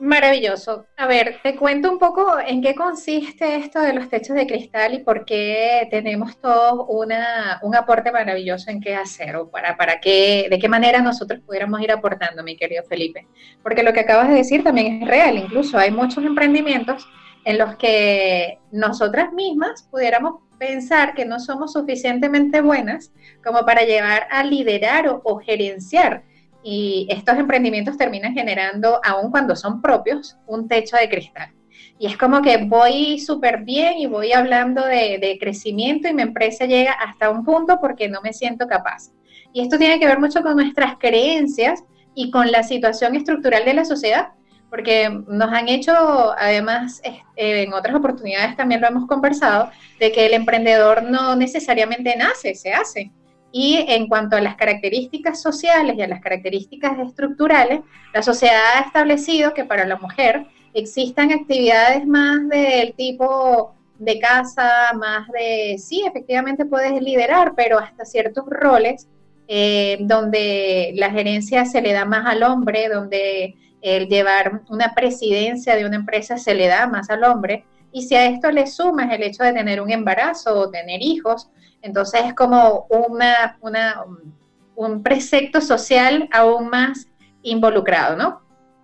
Maravilloso. 0.00 0.86
A 0.96 1.06
ver, 1.06 1.40
te 1.42 1.56
cuento 1.56 1.92
un 1.92 1.98
poco 1.98 2.38
en 2.40 2.62
qué 2.62 2.74
consiste 2.74 3.56
esto 3.56 3.80
de 3.80 3.92
los 3.92 4.08
techos 4.08 4.34
de 4.34 4.46
cristal 4.46 4.94
y 4.94 5.00
por 5.00 5.26
qué 5.26 5.86
tenemos 5.90 6.40
todos 6.40 6.86
una, 6.88 7.60
un 7.62 7.76
aporte 7.76 8.10
maravilloso 8.10 8.70
en 8.70 8.80
qué 8.80 8.94
hacer 8.94 9.36
o 9.36 9.50
para, 9.50 9.76
para 9.76 10.00
qué, 10.00 10.46
de 10.50 10.58
qué 10.58 10.70
manera 10.70 11.02
nosotros 11.02 11.40
pudiéramos 11.40 11.82
ir 11.82 11.92
aportando, 11.92 12.42
mi 12.42 12.56
querido 12.56 12.82
Felipe. 12.88 13.26
Porque 13.62 13.82
lo 13.82 13.92
que 13.92 14.00
acabas 14.00 14.28
de 14.30 14.36
decir 14.36 14.64
también 14.64 15.02
es 15.02 15.06
real. 15.06 15.36
Incluso 15.36 15.76
hay 15.76 15.90
muchos 15.90 16.24
emprendimientos 16.24 17.06
en 17.44 17.58
los 17.58 17.76
que 17.76 18.58
nosotras 18.72 19.34
mismas 19.34 19.82
pudiéramos 19.90 20.36
pensar 20.58 21.12
que 21.12 21.26
no 21.26 21.38
somos 21.38 21.74
suficientemente 21.74 22.62
buenas 22.62 23.12
como 23.44 23.66
para 23.66 23.82
llevar 23.82 24.28
a 24.30 24.44
liderar 24.44 25.08
o, 25.08 25.20
o 25.24 25.40
gerenciar 25.40 26.22
y 26.62 27.06
estos 27.10 27.38
emprendimientos 27.38 27.96
terminan 27.96 28.34
generando, 28.34 29.00
aun 29.04 29.30
cuando 29.30 29.56
son 29.56 29.80
propios, 29.80 30.36
un 30.46 30.68
techo 30.68 30.96
de 30.96 31.08
cristal. 31.08 31.52
Y 31.98 32.06
es 32.06 32.16
como 32.16 32.40
que 32.40 32.56
voy 32.64 33.18
súper 33.18 33.62
bien 33.62 33.98
y 33.98 34.06
voy 34.06 34.32
hablando 34.32 34.84
de, 34.84 35.36
crecimiento 35.40 36.08
y 36.08 36.14
mi 36.14 36.22
empresa 36.22 36.64
llega 36.64 36.92
hasta 36.92 37.30
un 37.30 37.44
punto 37.44 37.78
porque 37.80 38.08
no 38.08 38.20
me 38.22 38.32
siento 38.32 38.66
capaz. 38.66 39.10
Y 39.52 39.62
esto 39.62 39.78
tiene 39.78 39.98
que 39.98 40.06
ver 40.06 40.18
mucho 40.18 40.42
con 40.42 40.56
nuestras 40.56 40.96
creencias 40.98 41.84
y 42.14 42.30
con 42.30 42.50
la 42.50 42.62
situación 42.62 43.14
estructural 43.16 43.64
de 43.64 43.74
la 43.74 43.84
sociedad, 43.84 44.28
porque 44.68 45.10
nos 45.28 45.52
han 45.52 45.68
hecho, 45.68 45.92
además, 46.38 47.02
eh, 47.04 47.20
en 47.36 47.72
otras 47.72 47.94
oportunidades 47.94 48.56
también 48.56 48.80
lo 48.80 48.88
hemos 48.88 49.06
conversado, 49.06 49.70
de 49.98 50.12
que 50.12 50.26
el 50.26 50.34
emprendedor 50.34 51.02
no 51.02 51.36
necesariamente 51.36 52.16
nace, 52.16 52.54
se 52.54 52.72
hace. 52.72 53.10
Y 53.52 53.84
en 53.88 54.06
cuanto 54.06 54.36
a 54.36 54.40
las 54.40 54.56
características 54.56 55.42
sociales 55.42 55.96
y 55.96 56.02
a 56.02 56.08
las 56.08 56.20
características 56.20 56.98
estructurales, 57.00 57.80
la 58.14 58.22
sociedad 58.22 58.76
ha 58.76 58.80
establecido 58.80 59.54
que 59.54 59.64
para 59.64 59.86
la 59.86 59.96
mujer 59.96 60.46
existan 60.72 61.32
actividades 61.32 62.06
más 62.06 62.48
del 62.48 62.94
tipo 62.94 63.74
de 63.98 64.18
casa, 64.18 64.92
más 64.94 65.28
de, 65.28 65.76
sí, 65.78 66.04
efectivamente 66.06 66.64
puedes 66.64 67.00
liderar, 67.02 67.54
pero 67.54 67.78
hasta 67.78 68.04
ciertos 68.04 68.44
roles 68.48 69.08
eh, 69.46 69.98
donde 70.02 70.92
la 70.94 71.10
gerencia 71.10 71.64
se 71.64 71.82
le 71.82 71.92
da 71.92 72.04
más 72.04 72.24
al 72.24 72.44
hombre, 72.44 72.88
donde 72.88 73.56
el 73.82 74.08
llevar 74.08 74.62
una 74.68 74.94
presidencia 74.94 75.74
de 75.74 75.86
una 75.86 75.96
empresa 75.96 76.38
se 76.38 76.54
le 76.54 76.66
da 76.68 76.86
más 76.86 77.10
al 77.10 77.24
hombre. 77.24 77.64
Y 77.92 78.02
si 78.02 78.14
a 78.14 78.26
esto 78.26 78.50
le 78.50 78.66
sumas 78.66 79.12
el 79.12 79.22
hecho 79.22 79.42
de 79.42 79.52
tener 79.52 79.80
un 79.80 79.90
embarazo 79.90 80.58
o 80.58 80.70
tener 80.70 81.02
hijos, 81.02 81.50
entonces 81.82 82.22
es 82.26 82.34
como 82.34 82.86
una, 82.90 83.56
un 84.76 85.02
precepto 85.02 85.60
social 85.60 86.28
aún 86.32 86.68
más 86.68 87.08
involucrado, 87.42 88.16
¿no? 88.16 88.42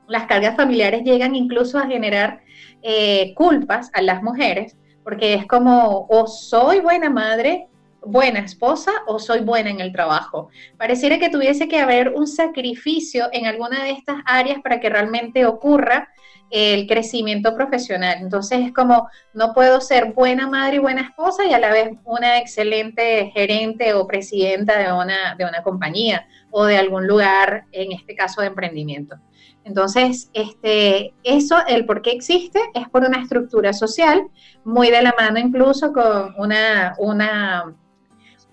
Las 0.08 0.26
cargas 0.26 0.56
familiares 0.56 1.02
llegan 1.04 1.34
incluso 1.34 1.78
a 1.78 1.86
generar 1.86 2.40
eh, 2.82 3.34
culpas 3.34 3.90
a 3.92 4.02
las 4.02 4.22
mujeres, 4.22 4.76
porque 5.02 5.34
es 5.34 5.46
como, 5.46 6.06
o 6.08 6.26
soy 6.26 6.80
buena 6.80 7.10
madre, 7.10 7.68
buena 8.04 8.40
esposa, 8.40 8.92
o 9.06 9.18
soy 9.18 9.40
buena 9.40 9.70
en 9.70 9.80
el 9.80 9.92
trabajo. 9.92 10.48
Pareciera 10.78 11.18
que 11.18 11.28
tuviese 11.28 11.68
que 11.68 11.80
haber 11.80 12.10
un 12.14 12.26
sacrificio 12.26 13.28
en 13.32 13.46
alguna 13.46 13.82
de 13.82 13.90
estas 13.90 14.18
áreas 14.26 14.60
para 14.62 14.80
que 14.80 14.88
realmente 14.88 15.44
ocurra 15.44 16.08
el 16.50 16.87
crecimiento 16.87 17.54
profesional. 17.54 18.18
Entonces 18.20 18.61
es 18.66 18.72
como, 18.72 19.09
no 19.35 19.52
puedo 19.52 19.80
ser 19.80 20.12
buena 20.12 20.48
madre 20.48 20.76
y 20.76 20.80
buena 20.80 21.02
esposa 21.02 21.44
y 21.44 21.52
a 21.52 21.59
la 21.59 21.70
vez 21.70 21.90
una 22.04 22.38
excelente 22.38 23.30
gerente 23.35 23.94
o 23.94 24.06
presidenta 24.06 24.78
de 24.78 24.92
una, 24.92 25.35
de 25.37 25.44
una 25.44 25.62
compañía 25.62 26.26
o 26.50 26.64
de 26.64 26.76
algún 26.76 27.06
lugar, 27.06 27.64
en 27.72 27.92
este 27.92 28.14
caso 28.14 28.40
de 28.40 28.48
emprendimiento. 28.48 29.16
Entonces, 29.64 30.30
este, 30.32 31.12
eso, 31.24 31.56
el 31.66 31.87
por 31.87 32.00
qué 32.00 32.12
existe, 32.12 32.61
es 32.74 32.88
por 32.88 33.02
una 33.02 33.20
estructura 33.20 33.72
social, 33.72 34.22
muy 34.64 34.90
de 34.90 35.02
la 35.02 35.12
mano 35.18 35.40
incluso 35.40 35.92
con 35.92 36.35
una, 36.38 36.94
una 36.98 37.74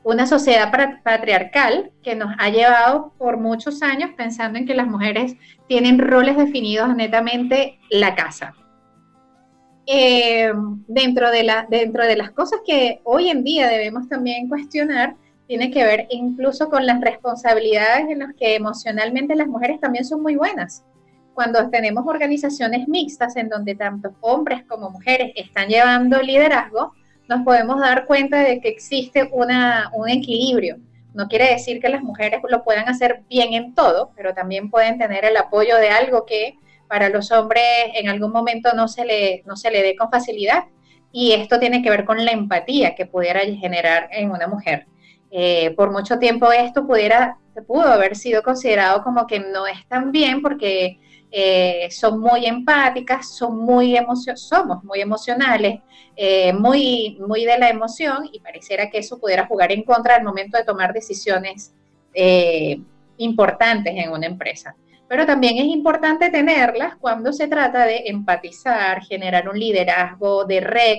una 0.04 0.28
sociedad 0.28 0.72
patriarcal 1.04 1.92
que 2.02 2.16
nos 2.16 2.34
ha 2.38 2.50
llevado 2.50 3.14
por 3.18 3.38
muchos 3.38 3.82
años 3.82 4.12
pensando 4.18 4.60
en 4.60 4.66
que 4.66 4.76
las 4.76 4.88
mujeres 4.88 5.36
tienen 5.68 5.98
roles 6.00 6.38
definidos 6.38 6.96
netamente 6.96 7.80
la 7.90 8.16
casa. 8.16 8.54
Eh, 9.86 10.52
dentro, 10.88 11.30
de 11.32 11.44
la, 11.44 11.68
dentro 11.70 12.06
de 12.06 12.16
las 12.16 12.32
cosas 12.32 12.62
que 12.66 13.02
hoy 13.04 13.30
en 13.30 13.44
día 13.44 13.68
debemos 13.68 14.08
también 14.08 14.48
cuestionar, 14.48 15.16
tiene 15.48 15.72
que 15.72 15.84
ver 15.84 16.08
incluso 16.10 16.70
con 16.70 16.86
las 16.86 17.02
responsabilidades 17.02 18.10
en 18.10 18.20
las 18.20 18.34
que 18.34 18.56
emocionalmente 18.56 19.36
las 19.36 19.48
mujeres 19.48 19.80
también 19.80 20.06
son 20.06 20.22
muy 20.22 20.36
buenas. 20.36 20.86
Cuando 21.34 21.70
tenemos 21.70 22.06
organizaciones 22.08 22.88
mixtas 22.88 23.36
en 23.36 23.50
donde 23.50 23.76
tanto 23.76 24.14
hombres 24.22 24.64
como 24.66 24.90
mujeres 24.90 25.34
están 25.36 25.68
llevando 25.68 26.22
liderazgo, 26.22 26.94
nos 27.28 27.44
podemos 27.44 27.80
dar 27.80 28.06
cuenta 28.06 28.40
de 28.40 28.60
que 28.60 28.70
existe 28.70 29.30
una, 29.32 29.90
un 29.94 30.10
equilibrio. 30.10 30.78
No 31.14 31.28
quiere 31.28 31.52
decir 31.52 31.80
que 31.80 31.90
las 31.90 32.02
mujeres 32.02 32.42
lo 32.50 32.64
puedan 32.64 32.90
hacer 32.90 33.22
bien 33.30 33.54
en 33.54 33.76
todo, 33.76 34.12
pero 34.16 34.34
también 34.34 34.70
pueden 34.70 34.98
tener 34.98 35.26
el 35.26 35.38
apoyo 35.38 35.78
de 35.78 35.90
algo 35.90 36.26
que 36.26 36.58
para 36.88 37.10
los 37.10 37.32
hombres 37.32 37.64
en 37.96 38.10
algún 38.10 38.32
momento 38.32 38.74
no 38.76 38.88
se 38.88 39.06
le, 39.06 39.44
no 39.46 39.56
se 39.56 39.72
le 39.72 39.84
dé 39.84 39.96
con 39.96 40.10
facilidad. 40.10 40.66
Y 41.12 41.34
esto 41.34 41.60
tiene 41.60 41.84
que 41.84 41.92
ver 41.92 42.06
con 42.06 42.24
la 42.26 42.32
empatía 42.32 42.96
que 42.96 43.06
pudiera 43.06 43.42
generar 43.42 44.10
en 44.12 44.32
una 44.32 44.48
mujer. 44.48 44.88
Eh, 45.30 45.72
por 45.76 45.92
mucho 45.92 46.20
tiempo 46.20 46.52
esto 46.52 46.86
pudiera, 46.86 47.38
pudo 47.68 47.84
haber 47.84 48.16
sido 48.16 48.44
considerado 48.44 49.04
como 49.04 49.26
que 49.28 49.40
no 49.40 49.66
es 49.68 49.88
tan 49.88 50.12
bien 50.12 50.42
porque 50.42 51.00
eh, 51.36 51.88
son 51.90 52.20
muy 52.20 52.46
empáticas, 52.46 53.36
son 53.36 53.58
muy 53.58 53.98
somos 54.36 54.84
muy 54.84 55.02
emocionales, 55.02 55.80
eh, 56.16 56.54
muy, 56.54 57.18
muy 57.28 57.44
de 57.44 57.58
la 57.58 57.70
emoción 57.70 58.30
y 58.32 58.40
pareciera 58.40 58.88
que 58.92 59.00
eso 59.00 59.18
pudiera 59.18 59.48
jugar 59.48 59.72
en 59.72 59.82
contra 59.82 60.16
al 60.16 60.24
momento 60.24 60.60
de 60.60 60.64
tomar 60.64 60.94
decisiones 60.94 61.74
eh, 62.14 62.80
importantes 63.18 63.96
en 63.98 64.12
una 64.12 64.28
empresa. 64.28 64.76
Pero 65.08 65.26
también 65.26 65.58
es 65.58 65.66
importante 65.66 66.30
tenerlas 66.30 66.98
cuando 66.98 67.34
se 67.34 67.48
trata 67.48 67.88
de 67.88 68.04
empatizar, 68.06 69.04
generar 69.04 69.50
un 69.50 69.58
liderazgo 69.58 70.46
de 70.46 70.62
red, 70.62 70.98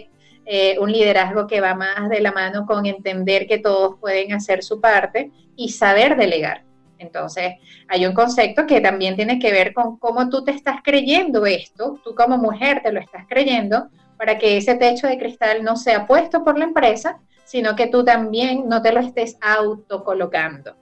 un 0.81 0.90
liderazgo 0.90 1.47
que 1.47 1.61
va 1.61 1.77
más 1.77 2.09
de 2.09 2.20
la 2.20 2.33
mano 2.33 2.66
con 2.66 2.87
entender 2.87 3.47
que 3.47 3.59
todos 3.59 4.01
pueden 4.01 4.33
hacer 4.33 4.64
su 4.64 4.81
parte 4.81 5.31
y 5.55 5.68
saber 5.68 6.16
delegar. 6.16 6.64
Entonces, 7.04 7.54
hay 7.88 8.06
un 8.06 8.14
concepto 8.14 8.66
que 8.66 8.80
también 8.80 9.16
tiene 9.16 9.38
que 9.38 9.52
ver 9.52 9.72
con 9.72 9.98
cómo 9.98 10.28
tú 10.28 10.44
te 10.44 10.50
estás 10.50 10.80
creyendo 10.82 11.46
esto, 11.46 12.00
tú 12.02 12.14
como 12.14 12.38
mujer 12.38 12.82
te 12.82 12.92
lo 12.92 13.00
estás 13.00 13.26
creyendo, 13.28 13.88
para 14.16 14.38
que 14.38 14.56
ese 14.56 14.74
techo 14.76 15.06
de 15.06 15.18
cristal 15.18 15.62
no 15.62 15.76
sea 15.76 16.06
puesto 16.06 16.44
por 16.44 16.58
la 16.58 16.64
empresa, 16.64 17.20
sino 17.44 17.76
que 17.76 17.88
tú 17.88 18.04
también 18.04 18.68
no 18.68 18.80
te 18.80 18.92
lo 18.92 19.00
estés 19.00 19.36
autocolocando. 19.40 20.76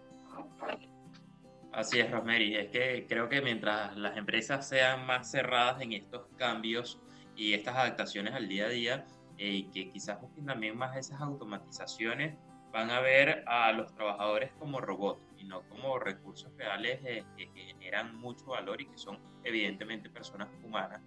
Así 1.73 2.01
es, 2.01 2.11
Rosemary. 2.11 2.55
Es 2.55 2.69
que 2.69 3.07
creo 3.09 3.29
que 3.29 3.41
mientras 3.41 3.97
las 3.97 4.17
empresas 4.17 4.69
sean 4.69 5.07
más 5.07 5.31
cerradas 5.31 5.81
en 5.81 5.93
estos 5.93 6.27
cambios 6.37 7.01
y 7.35 7.55
estas 7.55 7.77
adaptaciones 7.77 8.35
al 8.35 8.47
día 8.47 8.67
a 8.67 8.69
día, 8.69 9.05
eh, 9.39 9.67
que 9.73 9.91
quizás 9.91 10.21
busquen 10.21 10.45
también 10.45 10.77
más 10.77 10.97
esas 10.97 11.21
automatizaciones, 11.21 12.37
van 12.73 12.91
a 12.91 13.01
ver 13.01 13.45
a 13.47 13.73
los 13.73 13.95
trabajadores 13.95 14.51
como 14.59 14.81
robots 14.81 15.21
y 15.43 15.47
no 15.47 15.63
como 15.69 15.99
recursos 15.99 16.53
reales 16.57 17.01
eh, 17.05 17.25
que, 17.37 17.49
generan 17.49 18.17
mucho 18.17 18.47
valor 18.47 18.81
y 18.81 18.87
que 18.87 18.99
son 18.99 19.19
evidentemente 19.45 20.09
personas 20.09 20.49
humanas. 20.63 21.01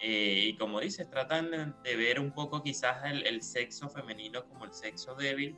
Eh, 0.00 0.44
y 0.48 0.56
como 0.56 0.80
dices, 0.80 1.10
tratan 1.10 1.74
de, 1.82 1.96
ver 1.96 2.20
un 2.20 2.32
poco 2.32 2.62
quizás 2.62 3.04
el, 3.04 3.42
sexo 3.42 3.88
femenino 3.88 4.44
como 4.48 4.64
el 4.64 4.72
sexo 4.72 5.14
débil 5.14 5.56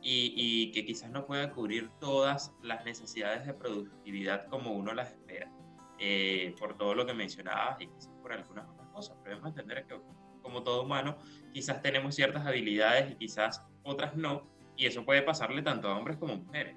y, 0.00 0.32
y, 0.34 0.72
que 0.72 0.84
quizás 0.84 1.10
no 1.10 1.26
pueda 1.26 1.50
cubrir 1.52 1.90
todas 2.00 2.54
las 2.62 2.84
necesidades 2.84 3.46
de 3.46 3.54
productividad 3.54 4.46
como 4.46 4.72
uno 4.72 4.94
las 4.94 5.10
espera, 5.10 5.50
eh, 5.98 6.54
por 6.58 6.76
todo 6.76 6.94
lo 6.94 7.04
que 7.04 7.12
mencionabas 7.12 7.80
y 7.80 7.86
quizás 7.86 8.10
por 8.22 8.32
algunas 8.32 8.66
otras 8.68 8.88
cosas. 8.88 9.16
Pero 9.22 9.36
debemos 9.36 9.50
entender 9.50 9.86
que 9.86 10.00
como 10.40 10.62
todo 10.62 10.82
humano, 10.82 11.18
quizás 11.52 11.80
tenemos 11.82 12.14
ciertas 12.14 12.44
habilidades 12.46 13.12
y 13.12 13.14
quizás 13.14 13.62
otras 13.84 14.16
no, 14.16 14.50
y 14.76 14.86
eso 14.86 15.04
puede 15.04 15.22
pasarle 15.22 15.62
tanto 15.62 15.88
a 15.88 15.96
hombres 15.96 16.16
como 16.16 16.32
a 16.32 16.36
mujeres 16.36 16.76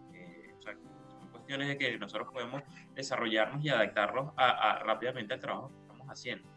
de 1.47 1.77
que 1.77 1.97
nosotros 1.97 2.29
podemos 2.31 2.63
desarrollarnos 2.95 3.63
y 3.63 3.69
adaptarnos 3.69 4.33
a, 4.35 4.79
rápidamente 4.79 5.33
al 5.33 5.39
trabajo 5.39 5.69
que 5.69 5.81
estamos 5.81 6.07
haciendo. 6.07 6.49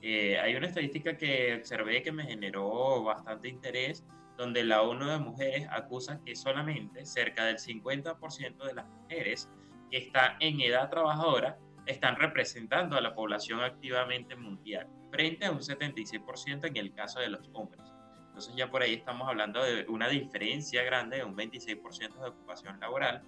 Eh, 0.00 0.38
hay 0.38 0.56
una 0.56 0.66
estadística 0.66 1.16
que 1.16 1.54
observé 1.54 2.02
que 2.02 2.10
me 2.10 2.24
generó 2.24 3.04
bastante 3.04 3.48
interés, 3.48 4.04
donde 4.36 4.64
la 4.64 4.82
ONU 4.82 5.06
de 5.06 5.18
Mujeres 5.18 5.68
acusa 5.70 6.20
que 6.24 6.34
solamente 6.34 7.06
cerca 7.06 7.44
del 7.44 7.58
50% 7.58 8.64
de 8.64 8.74
las 8.74 8.86
mujeres 8.88 9.48
que 9.90 9.98
están 9.98 10.36
en 10.40 10.60
edad 10.60 10.90
trabajadora 10.90 11.58
están 11.86 12.16
representando 12.16 12.96
a 12.96 13.00
la 13.00 13.14
población 13.14 13.60
activamente 13.60 14.34
mundial, 14.34 14.88
frente 15.10 15.46
a 15.46 15.52
un 15.52 15.58
76% 15.58 16.66
en 16.66 16.76
el 16.76 16.92
caso 16.94 17.20
de 17.20 17.28
los 17.28 17.48
hombres. 17.52 17.82
Entonces 18.28 18.54
ya 18.56 18.70
por 18.70 18.82
ahí 18.82 18.94
estamos 18.94 19.28
hablando 19.28 19.62
de 19.62 19.84
una 19.88 20.08
diferencia 20.08 20.82
grande 20.84 21.18
de 21.18 21.24
un 21.24 21.36
26% 21.36 22.18
de 22.18 22.28
ocupación 22.28 22.80
laboral 22.80 23.22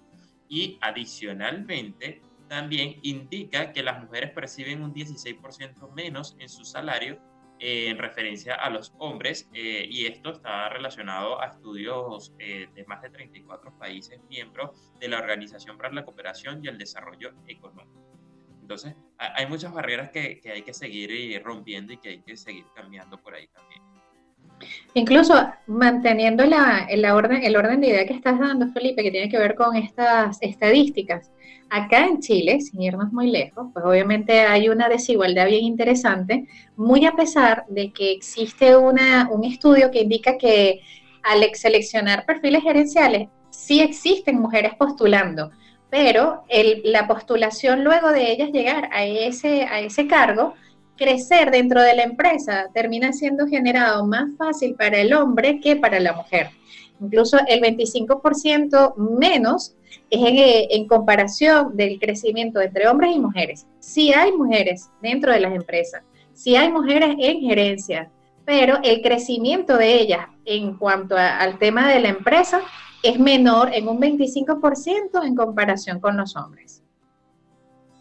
y 0.49 0.77
adicionalmente 0.81 2.21
también 2.47 2.99
indica 3.01 3.71
que 3.71 3.83
las 3.83 4.01
mujeres 4.03 4.31
perciben 4.31 4.83
un 4.83 4.93
16% 4.93 5.91
menos 5.93 6.35
en 6.39 6.49
su 6.49 6.63
salario 6.63 7.19
eh, 7.59 7.89
en 7.89 7.97
referencia 7.97 8.55
a 8.55 8.69
los 8.69 8.93
hombres 8.97 9.49
eh, 9.53 9.87
y 9.89 10.05
esto 10.05 10.31
está 10.31 10.67
relacionado 10.67 11.41
a 11.41 11.47
estudios 11.47 12.33
eh, 12.37 12.67
de 12.75 12.85
más 12.85 13.01
de 13.01 13.09
34 13.09 13.77
países 13.77 14.19
miembros 14.29 14.71
de 14.99 15.07
la 15.07 15.19
Organización 15.19 15.77
para 15.77 15.93
la 15.93 16.03
Cooperación 16.03 16.63
y 16.63 16.67
el 16.67 16.77
Desarrollo 16.77 17.33
Económico. 17.47 18.03
Entonces, 18.59 18.95
hay 19.17 19.45
muchas 19.45 19.71
barreras 19.71 20.09
que, 20.09 20.41
que 20.41 20.51
hay 20.51 20.63
que 20.63 20.73
seguir 20.73 21.41
rompiendo 21.43 21.93
y 21.93 21.97
que 21.97 22.09
hay 22.09 22.21
que 22.23 22.35
seguir 22.35 22.65
cambiando 22.75 23.21
por 23.21 23.35
ahí 23.35 23.47
también. 23.47 23.94
Incluso 24.93 25.33
manteniendo 25.67 26.43
el 26.43 27.05
orden 27.05 27.81
de 27.81 27.87
idea 27.87 28.05
que 28.05 28.13
estás 28.13 28.39
dando, 28.39 28.67
Felipe, 28.69 29.03
que 29.03 29.11
tiene 29.11 29.29
que 29.29 29.37
ver 29.37 29.55
con 29.55 29.75
estas 29.75 30.37
estadísticas. 30.41 31.31
Acá 31.69 32.05
en 32.05 32.19
Chile, 32.19 32.61
sin 32.61 32.81
irnos 32.81 33.11
muy 33.11 33.29
lejos, 33.29 33.67
pues 33.73 33.83
obviamente 33.83 34.41
hay 34.41 34.69
una 34.69 34.87
desigualdad 34.87 35.47
bien 35.47 35.63
interesante, 35.63 36.47
muy 36.77 37.05
a 37.05 37.13
pesar 37.13 37.65
de 37.67 37.91
que 37.91 38.11
existe 38.11 38.77
una, 38.77 39.29
un 39.31 39.43
estudio 39.43 39.91
que 39.91 40.01
indica 40.01 40.37
que 40.37 40.81
al 41.23 41.43
seleccionar 41.55 42.25
perfiles 42.25 42.63
gerenciales, 42.63 43.29
sí 43.49 43.81
existen 43.81 44.39
mujeres 44.39 44.75
postulando, 44.75 45.51
pero 45.89 46.43
el, 46.49 46.81
la 46.85 47.07
postulación 47.07 47.83
luego 47.83 48.11
de 48.11 48.31
ellas 48.31 48.51
llegar 48.51 48.89
a 48.93 49.05
ese, 49.05 49.63
a 49.63 49.79
ese 49.79 50.07
cargo 50.07 50.53
crecer 50.95 51.51
dentro 51.51 51.81
de 51.81 51.95
la 51.95 52.03
empresa 52.03 52.69
termina 52.73 53.13
siendo 53.13 53.47
generado 53.47 54.05
más 54.05 54.29
fácil 54.37 54.75
para 54.75 54.99
el 54.99 55.13
hombre 55.13 55.59
que 55.59 55.75
para 55.75 55.99
la 55.99 56.13
mujer. 56.13 56.49
Incluso 57.01 57.37
el 57.47 57.61
25% 57.61 58.95
menos 58.95 59.75
es 60.09 60.67
en, 60.69 60.87
comparación 60.87 61.75
del 61.75 61.99
crecimiento 61.99 62.61
entre 62.61 62.87
hombres 62.87 63.15
y 63.15 63.19
mujeres. 63.19 63.67
Sí 63.79 64.13
hay 64.13 64.31
mujeres 64.31 64.89
dentro 65.01 65.31
de 65.31 65.39
las 65.41 65.53
empresas, 65.53 66.03
sí 66.33 66.55
hay 66.55 66.71
mujeres 66.71 67.15
en 67.19 67.41
gerencia, 67.41 68.09
pero 68.45 68.77
el 68.83 69.01
crecimiento 69.01 69.77
de 69.77 69.99
ellas 70.01 70.27
en 70.45 70.77
cuanto 70.77 71.17
al 71.17 71.57
tema 71.59 71.89
de 71.89 71.99
la 71.99 72.09
empresa 72.09 72.61
es 73.03 73.19
menor 73.19 73.73
en 73.73 73.87
un 73.87 73.99
25% 73.99 75.25
en 75.25 75.35
comparación 75.35 75.99
con 75.99 76.17
los 76.17 76.35
hombres. 76.35 76.84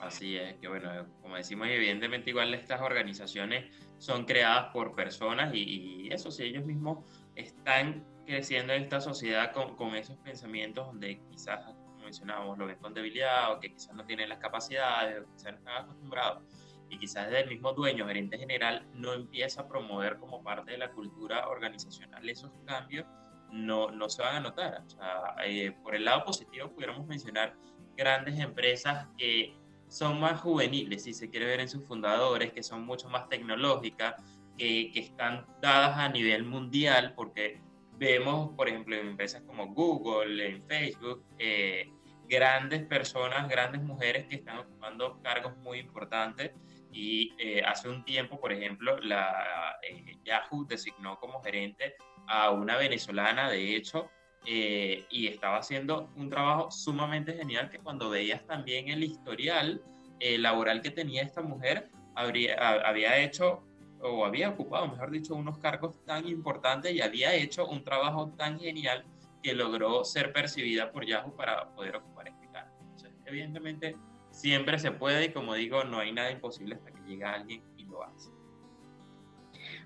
Así 0.06 0.36
es, 0.36 0.54
que 0.56 0.68
bueno, 0.68 0.90
como 1.22 1.36
decimos, 1.36 1.66
evidentemente 1.68 2.30
igual 2.30 2.52
estas 2.52 2.80
organizaciones 2.82 3.74
son 3.98 4.24
creadas 4.24 4.70
por 4.72 4.94
personas 4.94 5.54
y, 5.54 6.08
eso, 6.12 6.30
si 6.30 6.44
ellos 6.44 6.64
mismos 6.64 7.04
están 7.34 8.04
creciendo 8.26 8.74
en 8.74 8.82
esta 8.82 9.00
sociedad 9.00 9.52
con, 9.52 9.76
con, 9.76 9.94
esos 9.94 10.16
pensamientos 10.18 10.86
donde 10.86 11.20
quizás, 11.30 11.64
como 11.64 11.98
mencionábamos, 11.98 12.58
lo 12.58 12.66
ven 12.66 12.76
con 12.76 12.92
debilidad 12.92 13.52
o 13.52 13.60
que 13.60 13.72
quizás 13.72 13.94
no 13.94 14.04
tienen 14.04 14.28
las 14.28 14.38
capacidades 14.38 15.22
o 15.22 15.32
quizás 15.32 15.52
no 15.52 15.58
están 15.58 15.84
acostumbrados 15.84 16.42
y 16.90 16.98
quizás 16.98 17.26
desde 17.26 17.40
el 17.40 17.48
mismo 17.48 17.72
dueño, 17.72 18.06
gerente 18.06 18.38
general, 18.38 18.86
no 18.92 19.14
empieza 19.14 19.62
a 19.62 19.68
promover 19.68 20.18
como 20.18 20.42
parte 20.42 20.72
de 20.72 20.78
la 20.78 20.90
cultura 20.90 21.48
organizacional 21.48 22.28
esos 22.28 22.52
cambios, 22.66 23.06
no, 23.50 23.90
no 23.90 24.08
se 24.08 24.22
van 24.22 24.36
a 24.36 24.40
notar. 24.40 24.82
O 24.86 24.90
sea, 24.90 25.34
eh, 25.44 25.72
por 25.82 25.94
el 25.94 26.04
lado 26.04 26.24
positivo, 26.24 26.70
pudiéramos 26.70 27.06
mencionar 27.06 27.56
grandes 27.96 28.38
empresas 28.38 29.08
que 29.16 29.56
son 29.94 30.18
más 30.18 30.40
juveniles, 30.40 31.04
si 31.04 31.14
se 31.14 31.30
quiere 31.30 31.46
ver 31.46 31.60
en 31.60 31.68
sus 31.68 31.86
fundadores, 31.86 32.52
que 32.52 32.64
son 32.64 32.84
mucho 32.84 33.08
más 33.08 33.28
tecnológicas, 33.28 34.16
que, 34.58 34.90
que 34.92 35.00
están 35.00 35.46
dadas 35.62 35.96
a 35.98 36.08
nivel 36.08 36.44
mundial, 36.44 37.14
porque 37.14 37.60
vemos, 37.96 38.50
por 38.56 38.68
ejemplo, 38.68 38.96
en 38.96 39.08
empresas 39.08 39.42
como 39.42 39.68
Google, 39.68 40.44
en 40.46 40.66
Facebook, 40.66 41.24
eh, 41.38 41.92
grandes 42.28 42.84
personas, 42.86 43.48
grandes 43.48 43.82
mujeres 43.82 44.26
que 44.26 44.34
están 44.36 44.58
ocupando 44.58 45.20
cargos 45.22 45.56
muy 45.58 45.78
importantes. 45.78 46.50
Y 46.90 47.32
eh, 47.38 47.62
hace 47.64 47.88
un 47.88 48.04
tiempo, 48.04 48.40
por 48.40 48.52
ejemplo, 48.52 48.98
la, 48.98 49.78
eh, 49.88 50.16
Yahoo 50.24 50.64
designó 50.64 51.18
como 51.18 51.40
gerente 51.40 51.94
a 52.26 52.50
una 52.50 52.76
venezolana, 52.76 53.48
de 53.48 53.76
hecho, 53.76 54.10
eh, 54.46 55.06
y 55.10 55.26
estaba 55.26 55.58
haciendo 55.58 56.10
un 56.16 56.28
trabajo 56.28 56.70
sumamente 56.70 57.34
genial 57.34 57.70
que 57.70 57.78
cuando 57.78 58.10
veías 58.10 58.44
también 58.46 58.88
el 58.88 59.02
historial 59.02 59.82
eh, 60.20 60.38
laboral 60.38 60.82
que 60.82 60.90
tenía 60.90 61.22
esta 61.22 61.42
mujer, 61.42 61.88
habría, 62.14 62.56
había 62.86 63.18
hecho 63.18 63.64
o 64.00 64.24
había 64.26 64.50
ocupado, 64.50 64.86
mejor 64.88 65.10
dicho, 65.10 65.34
unos 65.34 65.58
cargos 65.58 66.04
tan 66.04 66.28
importantes 66.28 66.92
y 66.92 67.00
había 67.00 67.34
hecho 67.34 67.66
un 67.66 67.82
trabajo 67.82 68.30
tan 68.36 68.60
genial 68.60 69.04
que 69.42 69.54
logró 69.54 70.04
ser 70.04 70.32
percibida 70.32 70.92
por 70.92 71.06
Yahoo 71.06 71.34
para 71.34 71.70
poder 71.74 71.96
ocupar 71.96 72.28
este 72.28 72.48
cargo. 72.50 72.76
Entonces, 72.80 73.12
evidentemente, 73.24 73.96
siempre 74.30 74.78
se 74.78 74.90
puede 74.90 75.26
y 75.26 75.32
como 75.32 75.54
digo, 75.54 75.84
no 75.84 75.98
hay 75.98 76.12
nada 76.12 76.30
imposible 76.30 76.74
hasta 76.74 76.92
que 76.92 77.00
llega 77.02 77.32
alguien 77.32 77.62
y 77.76 77.84
lo 77.84 78.02
hace. 78.02 78.33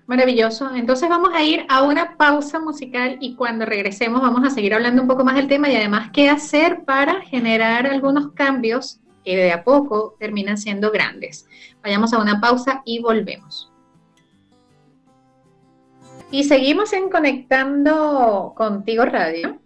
Maravilloso. 0.09 0.73
Entonces 0.73 1.07
vamos 1.07 1.29
a 1.35 1.43
ir 1.43 1.67
a 1.69 1.83
una 1.83 2.17
pausa 2.17 2.59
musical 2.59 3.17
y 3.21 3.35
cuando 3.35 3.63
regresemos 3.63 4.23
vamos 4.23 4.43
a 4.43 4.49
seguir 4.49 4.73
hablando 4.73 5.03
un 5.03 5.07
poco 5.07 5.23
más 5.23 5.35
del 5.35 5.47
tema 5.47 5.69
y 5.69 5.75
además 5.75 6.09
qué 6.11 6.31
hacer 6.31 6.83
para 6.83 7.21
generar 7.21 7.85
algunos 7.85 8.31
cambios 8.31 8.99
que 9.23 9.37
de 9.37 9.51
a 9.51 9.63
poco 9.63 10.15
terminan 10.19 10.57
siendo 10.57 10.89
grandes. 10.89 11.47
Vayamos 11.83 12.11
a 12.11 12.17
una 12.17 12.41
pausa 12.41 12.81
y 12.85 12.99
volvemos. 13.03 13.71
Y 16.31 16.45
seguimos 16.45 16.91
en 16.93 17.11
Conectando 17.11 18.55
Contigo 18.57 19.05
Radio 19.05 19.59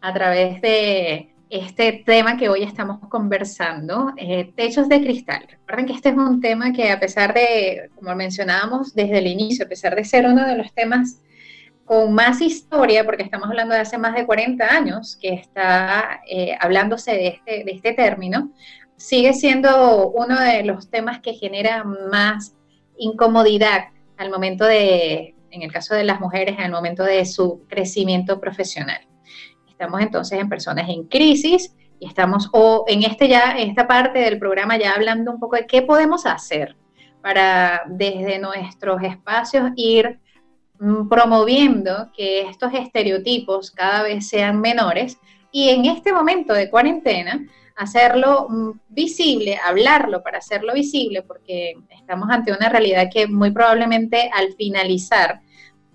a 0.00 0.14
través 0.14 0.62
de 0.62 1.29
este 1.50 2.04
tema 2.06 2.36
que 2.36 2.48
hoy 2.48 2.62
estamos 2.62 3.00
conversando, 3.08 4.12
eh, 4.16 4.52
techos 4.54 4.88
de 4.88 5.00
cristal. 5.00 5.46
Recuerden 5.50 5.86
que 5.86 5.92
este 5.94 6.10
es 6.10 6.16
un 6.16 6.40
tema 6.40 6.72
que 6.72 6.90
a 6.92 7.00
pesar 7.00 7.34
de, 7.34 7.90
como 7.96 8.14
mencionábamos 8.14 8.94
desde 8.94 9.18
el 9.18 9.26
inicio, 9.26 9.64
a 9.64 9.68
pesar 9.68 9.96
de 9.96 10.04
ser 10.04 10.26
uno 10.26 10.46
de 10.46 10.56
los 10.56 10.72
temas 10.72 11.20
con 11.84 12.14
más 12.14 12.40
historia, 12.40 13.04
porque 13.04 13.24
estamos 13.24 13.48
hablando 13.48 13.74
de 13.74 13.80
hace 13.80 13.98
más 13.98 14.14
de 14.14 14.24
40 14.24 14.64
años 14.64 15.18
que 15.20 15.34
está 15.34 16.20
eh, 16.30 16.56
hablándose 16.60 17.10
de 17.10 17.26
este, 17.26 17.64
de 17.64 17.72
este 17.72 17.94
término, 17.94 18.52
sigue 18.96 19.32
siendo 19.32 20.08
uno 20.10 20.40
de 20.40 20.62
los 20.62 20.88
temas 20.88 21.18
que 21.18 21.34
genera 21.34 21.82
más 21.82 22.54
incomodidad 22.96 23.86
al 24.18 24.30
momento 24.30 24.64
de, 24.66 25.34
en 25.50 25.62
el 25.62 25.72
caso 25.72 25.96
de 25.96 26.04
las 26.04 26.20
mujeres, 26.20 26.56
al 26.60 26.70
momento 26.70 27.02
de 27.02 27.24
su 27.24 27.66
crecimiento 27.66 28.40
profesional. 28.40 29.09
Estamos 29.80 30.02
entonces 30.02 30.38
en 30.38 30.46
personas 30.50 30.90
en 30.90 31.04
crisis 31.04 31.74
y 31.98 32.06
estamos 32.06 32.50
o 32.52 32.84
en 32.86 33.02
este 33.02 33.28
ya 33.28 33.56
en 33.58 33.70
esta 33.70 33.88
parte 33.88 34.18
del 34.18 34.38
programa 34.38 34.76
ya 34.76 34.92
hablando 34.92 35.32
un 35.32 35.40
poco 35.40 35.56
de 35.56 35.66
qué 35.66 35.80
podemos 35.80 36.26
hacer 36.26 36.76
para 37.22 37.84
desde 37.88 38.38
nuestros 38.38 39.02
espacios 39.02 39.70
ir 39.76 40.20
mm, 40.78 41.08
promoviendo 41.08 42.10
que 42.14 42.42
estos 42.42 42.74
estereotipos 42.74 43.70
cada 43.70 44.02
vez 44.02 44.28
sean 44.28 44.60
menores 44.60 45.16
y 45.50 45.70
en 45.70 45.86
este 45.86 46.12
momento 46.12 46.52
de 46.52 46.68
cuarentena 46.68 47.40
hacerlo 47.74 48.48
mm, 48.50 48.70
visible, 48.90 49.58
hablarlo 49.66 50.22
para 50.22 50.36
hacerlo 50.36 50.74
visible, 50.74 51.22
porque 51.22 51.72
estamos 51.88 52.28
ante 52.28 52.52
una 52.52 52.68
realidad 52.68 53.08
que 53.10 53.26
muy 53.26 53.50
probablemente 53.50 54.30
al 54.34 54.52
finalizar 54.58 55.40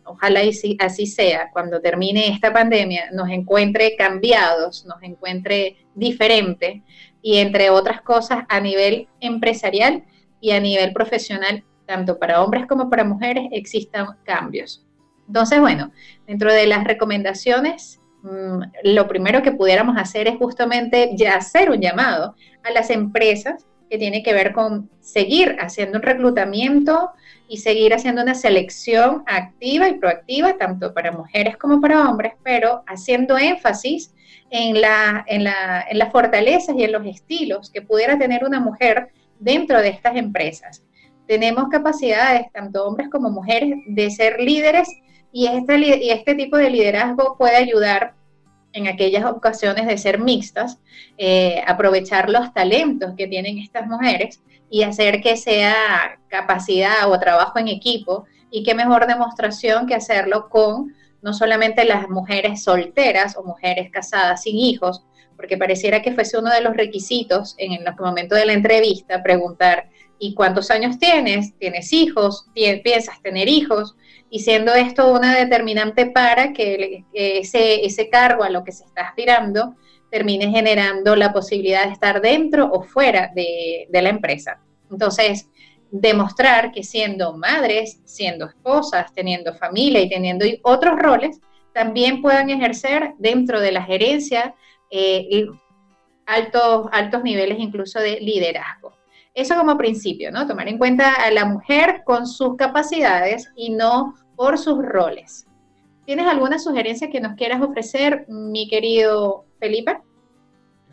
ojalá 0.06 0.42
así 0.80 1.08
sea, 1.08 1.50
cuando 1.52 1.82
termine 1.82 2.30
esta 2.30 2.54
pandemia, 2.54 3.10
nos 3.12 3.30
encuentre 3.30 3.96
cambiados, 3.96 4.86
nos 4.86 5.02
encuentre 5.04 5.78
diferente 5.94 6.84
y 7.22 7.38
entre 7.38 7.70
otras 7.70 8.02
cosas 8.02 8.46
a 8.50 8.60
nivel 8.60 9.08
empresarial 9.20 10.04
y 10.40 10.52
a 10.52 10.60
nivel 10.60 10.94
profesional, 10.94 11.64
tanto 11.86 12.20
para 12.20 12.42
hombres 12.42 12.68
como 12.68 12.90
para 12.90 13.04
mujeres, 13.04 13.46
existan 13.52 14.08
cambios. 14.24 14.86
Entonces, 15.28 15.60
bueno, 15.60 15.92
dentro 16.28 16.54
de 16.54 16.68
las 16.68 16.84
recomendaciones, 16.84 18.00
mm, 18.22 18.62
lo 18.84 19.08
primero 19.08 19.42
que 19.42 19.52
pudiéramos 19.52 19.98
hacer 19.98 20.28
es 20.28 20.38
justamente 20.38 21.16
hacer 21.28 21.72
un 21.72 21.82
llamado 21.82 22.36
a 22.64 22.72
las 22.72 22.90
empresas 22.90 23.66
que 23.90 23.98
tiene 23.98 24.24
que 24.24 24.34
ver 24.34 24.54
con 24.54 24.90
seguir 25.00 25.58
haciendo 25.60 25.98
un 25.98 26.04
reclutamiento 26.04 27.12
y 27.48 27.58
seguir 27.58 27.94
haciendo 27.94 28.22
una 28.24 28.36
selección 28.36 29.24
activa 29.28 29.88
y 29.88 30.00
proactiva, 30.00 30.58
tanto 30.58 30.94
para 30.94 31.12
mujeres 31.12 31.58
como 31.58 31.80
para 31.80 32.10
hombres, 32.10 32.34
pero 32.44 32.84
haciendo 32.88 33.38
énfasis 33.38 34.14
en, 34.50 34.82
la, 34.82 35.24
en, 35.28 35.44
la, 35.44 35.86
en 35.90 35.98
las 35.98 36.12
fortalezas 36.12 36.76
y 36.78 36.84
en 36.84 36.92
los 36.92 37.06
estilos 37.06 37.70
que 37.70 37.82
pudiera 37.82 38.18
tener 38.18 38.44
una 38.44 38.60
mujer 38.60 39.10
dentro 39.40 39.82
de 39.82 39.90
estas 39.90 40.16
empresas. 40.16 40.84
Tenemos 41.28 41.70
capacidades, 41.70 42.52
tanto 42.52 42.86
hombres 42.86 43.10
como 43.10 43.30
mujeres, 43.30 43.76
de 43.88 44.10
ser 44.12 44.40
líderes 44.40 44.88
y 45.32 45.48
este, 45.48 45.78
y 45.78 46.10
este 46.12 46.36
tipo 46.36 46.58
de 46.58 46.70
liderazgo 46.70 47.36
puede 47.38 47.58
ayudar 47.58 48.14
en 48.76 48.88
aquellas 48.88 49.24
ocasiones 49.24 49.88
de 49.88 49.98
ser 49.98 50.20
mixtas, 50.20 50.80
eh, 51.18 51.64
aprovechar 51.66 52.30
los 52.30 52.54
talentos 52.54 53.14
que 53.18 53.26
tienen 53.26 53.58
estas 53.58 53.88
mujeres 53.88 54.42
y 54.70 54.84
hacer 54.84 55.22
que 55.22 55.38
sea 55.38 56.20
capacidad 56.28 57.10
o 57.10 57.18
trabajo 57.18 57.58
en 57.58 57.70
equipo 57.70 58.26
y 58.52 58.64
qué 58.64 58.76
mejor 58.76 59.08
demostración 59.08 59.88
que 59.88 59.96
hacerlo 59.96 60.50
con 60.50 60.94
no 61.22 61.34
solamente 61.34 61.86
las 61.86 62.10
mujeres 62.10 62.64
solteras 62.64 63.38
o 63.38 63.44
mujeres 63.44 63.90
casadas 63.90 64.44
sin 64.44 64.58
hijos, 64.58 65.04
porque 65.38 65.58
pareciera 65.58 66.02
que 66.02 66.14
fuese 66.14 66.38
uno 66.38 66.52
de 66.52 66.62
los 66.62 66.76
requisitos 66.76 67.56
en 67.58 67.72
el 67.72 67.86
momento 67.98 68.36
de 68.36 68.46
la 68.46 68.54
entrevista 68.54 69.24
preguntar, 69.24 69.88
¿y 70.20 70.34
cuántos 70.34 70.70
años 70.70 71.00
tienes? 71.00 71.58
¿Tienes 71.58 71.94
hijos? 71.94 72.46
¿Piensas 72.54 73.22
tener 73.22 73.48
hijos? 73.48 73.96
Y 74.36 74.40
siendo 74.40 74.74
esto 74.74 75.14
una 75.14 75.34
determinante 75.34 76.08
para 76.08 76.52
que 76.52 77.06
ese, 77.14 77.86
ese 77.86 78.10
cargo 78.10 78.44
a 78.44 78.50
lo 78.50 78.66
que 78.66 78.74
se 78.74 78.84
está 78.84 79.04
aspirando 79.04 79.78
termine 80.12 80.50
generando 80.50 81.16
la 81.16 81.32
posibilidad 81.32 81.86
de 81.86 81.94
estar 81.94 82.20
dentro 82.20 82.70
o 82.70 82.84
fuera 82.84 83.32
de, 83.34 83.88
de 83.90 84.02
la 84.02 84.10
empresa. 84.10 84.60
Entonces, 84.92 85.48
demostrar 85.90 86.74
que 86.74 86.84
siendo 86.84 87.38
madres, 87.38 88.02
siendo 88.04 88.48
esposas, 88.48 89.14
teniendo 89.14 89.54
familia 89.54 90.02
y 90.02 90.10
teniendo 90.10 90.46
otros 90.64 91.00
roles, 91.00 91.40
también 91.74 92.22
puedan 92.22 92.50
ejercer 92.50 93.14
dentro 93.18 93.62
de 93.62 93.72
la 93.72 93.84
gerencia 93.84 94.54
eh, 94.92 95.46
altos, 96.26 96.88
altos 96.92 97.24
niveles 97.24 97.58
incluso 97.58 98.02
de 98.02 98.20
liderazgo. 98.20 98.92
Eso 99.34 99.56
como 99.56 99.78
principio, 99.78 100.30
¿no? 100.30 100.46
Tomar 100.46 100.68
en 100.68 100.78
cuenta 100.78 101.14
a 101.14 101.32
la 101.32 101.46
mujer 101.46 102.04
con 102.06 102.28
sus 102.28 102.58
capacidades 102.58 103.50
y 103.56 103.70
no 103.70 104.14
por 104.36 104.58
sus 104.58 104.84
roles. 104.84 105.48
¿Tienes 106.06 106.28
alguna 106.28 106.60
sugerencia 106.60 107.10
que 107.10 107.20
nos 107.20 107.36
quieras 107.36 107.62
ofrecer, 107.62 108.26
mi 108.28 108.68
querido 108.68 109.46
Felipe? 109.60 110.02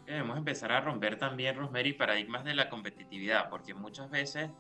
Debemos 0.07 0.39
empezar 0.39 0.73
a 0.73 0.81
romper 0.81 1.19
también, 1.19 1.57
Rosemary, 1.57 1.93
paradigmas 1.93 2.45
de 2.45 2.55
la 2.55 2.69
competitividad, 2.69 3.51
porque 3.51 3.75
muchas 3.75 4.11
veces 4.11 4.51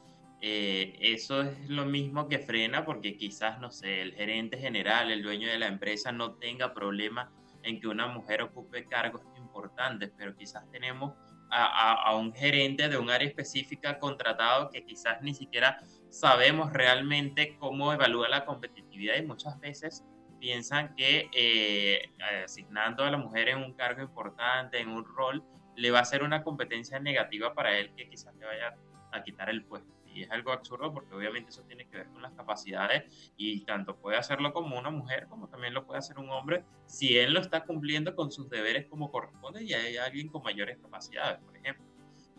eh, 0.40 0.96
eso 1.00 1.42
es 1.42 1.70
lo 1.70 1.86
mismo 1.86 2.28
que 2.28 2.38
frena, 2.38 2.84
porque 2.84 3.16
quizás, 3.16 3.60
no 3.60 3.70
sé, 3.70 4.02
el 4.02 4.12
gerente 4.14 4.58
general, 4.58 5.10
el 5.10 5.22
dueño 5.22 5.48
de 5.48 5.58
la 5.58 5.68
empresa 5.68 6.12
no 6.12 6.34
tenga 6.34 6.74
problema 6.74 7.30
en 7.62 7.80
que 7.80 7.86
una 7.86 8.08
mujer 8.08 8.42
ocupe 8.42 8.86
cargos 8.86 9.22
importantes, 9.36 10.12
pero 10.16 10.34
quizás 10.34 10.68
tenemos 10.70 11.14
a, 11.50 12.16
un 12.16 12.32
gerente 12.34 12.88
de 12.88 12.96
un 12.96 13.10
área 13.10 13.28
específica 13.28 13.98
contratado 13.98 14.70
que 14.70 14.84
quizás 14.84 15.20
ni 15.22 15.34
siquiera 15.34 15.78
sabemos 16.12 16.72
realmente 16.72 17.56
cómo 17.58 17.92
evalúa 17.92 18.28
la 18.28 18.44
competitividad 18.44 19.16
y 19.16 19.22
muchas 19.22 19.58
veces 19.58 20.04
piensan 20.38 20.94
que 20.94 21.30
eh, 21.32 22.10
asignando 22.44 23.02
a 23.04 23.10
la 23.10 23.16
mujer 23.16 23.48
en 23.48 23.58
un 23.58 23.72
cargo 23.72 24.02
importante, 24.02 24.78
en 24.78 24.90
un 24.90 25.04
rol, 25.04 25.42
le 25.74 25.90
va 25.90 26.00
a 26.00 26.04
ser 26.04 26.22
una 26.22 26.42
competencia 26.42 26.98
negativa 26.98 27.54
para 27.54 27.78
él 27.78 27.92
que 27.96 28.08
quizás 28.08 28.34
le 28.36 28.44
vaya 28.44 28.76
a 29.10 29.22
quitar 29.22 29.48
el 29.48 29.64
puesto 29.64 29.92
y 30.14 30.22
es 30.22 30.30
algo 30.30 30.52
absurdo 30.52 30.92
porque 30.92 31.14
obviamente 31.14 31.50
eso 31.50 31.62
tiene 31.62 31.86
que 31.86 31.96
ver 31.96 32.08
con 32.08 32.20
las 32.20 32.32
capacidades 32.32 33.32
y 33.38 33.60
tanto 33.64 33.96
puede 33.96 34.18
hacerlo 34.18 34.52
como 34.52 34.78
una 34.78 34.90
mujer 34.90 35.26
como 35.28 35.48
también 35.48 35.72
lo 35.72 35.86
puede 35.86 35.98
hacer 35.98 36.18
un 36.18 36.28
hombre 36.28 36.64
si 36.84 37.16
él 37.16 37.32
lo 37.32 37.40
está 37.40 37.64
cumpliendo 37.64 38.14
con 38.14 38.30
sus 38.30 38.50
deberes 38.50 38.86
como 38.86 39.10
corresponde 39.10 39.64
y 39.64 39.72
hay 39.72 39.96
alguien 39.96 40.28
con 40.28 40.42
mayores 40.42 40.76
capacidades, 40.78 41.38
por 41.40 41.56
ejemplo. 41.56 41.86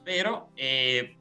Pero 0.04 0.50
eh, 0.56 1.18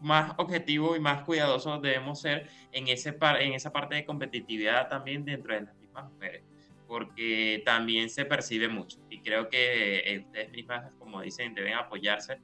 más 0.00 0.32
objetivo 0.36 0.96
y 0.96 1.00
más 1.00 1.22
cuidadoso 1.22 1.78
debemos 1.80 2.20
ser 2.20 2.48
en, 2.72 2.88
ese 2.88 3.16
en 3.40 3.52
esa 3.52 3.72
parte 3.72 3.96
de 3.96 4.04
competitividad 4.04 4.88
también 4.88 5.24
dentro 5.24 5.54
de 5.54 5.62
las 5.62 5.74
mismas 5.76 6.10
mujeres 6.12 6.42
porque 6.88 7.62
también 7.66 8.08
se 8.08 8.24
percibe 8.24 8.66
mucho. 8.66 8.98
Y 9.10 9.20
creo 9.20 9.48
que 9.50 9.98
eh, 9.98 10.18
ustedes 10.20 10.50
mismas, 10.50 10.90
como 10.98 11.20
dicen, 11.20 11.54
deben 11.54 11.74
apoyarse 11.74 12.40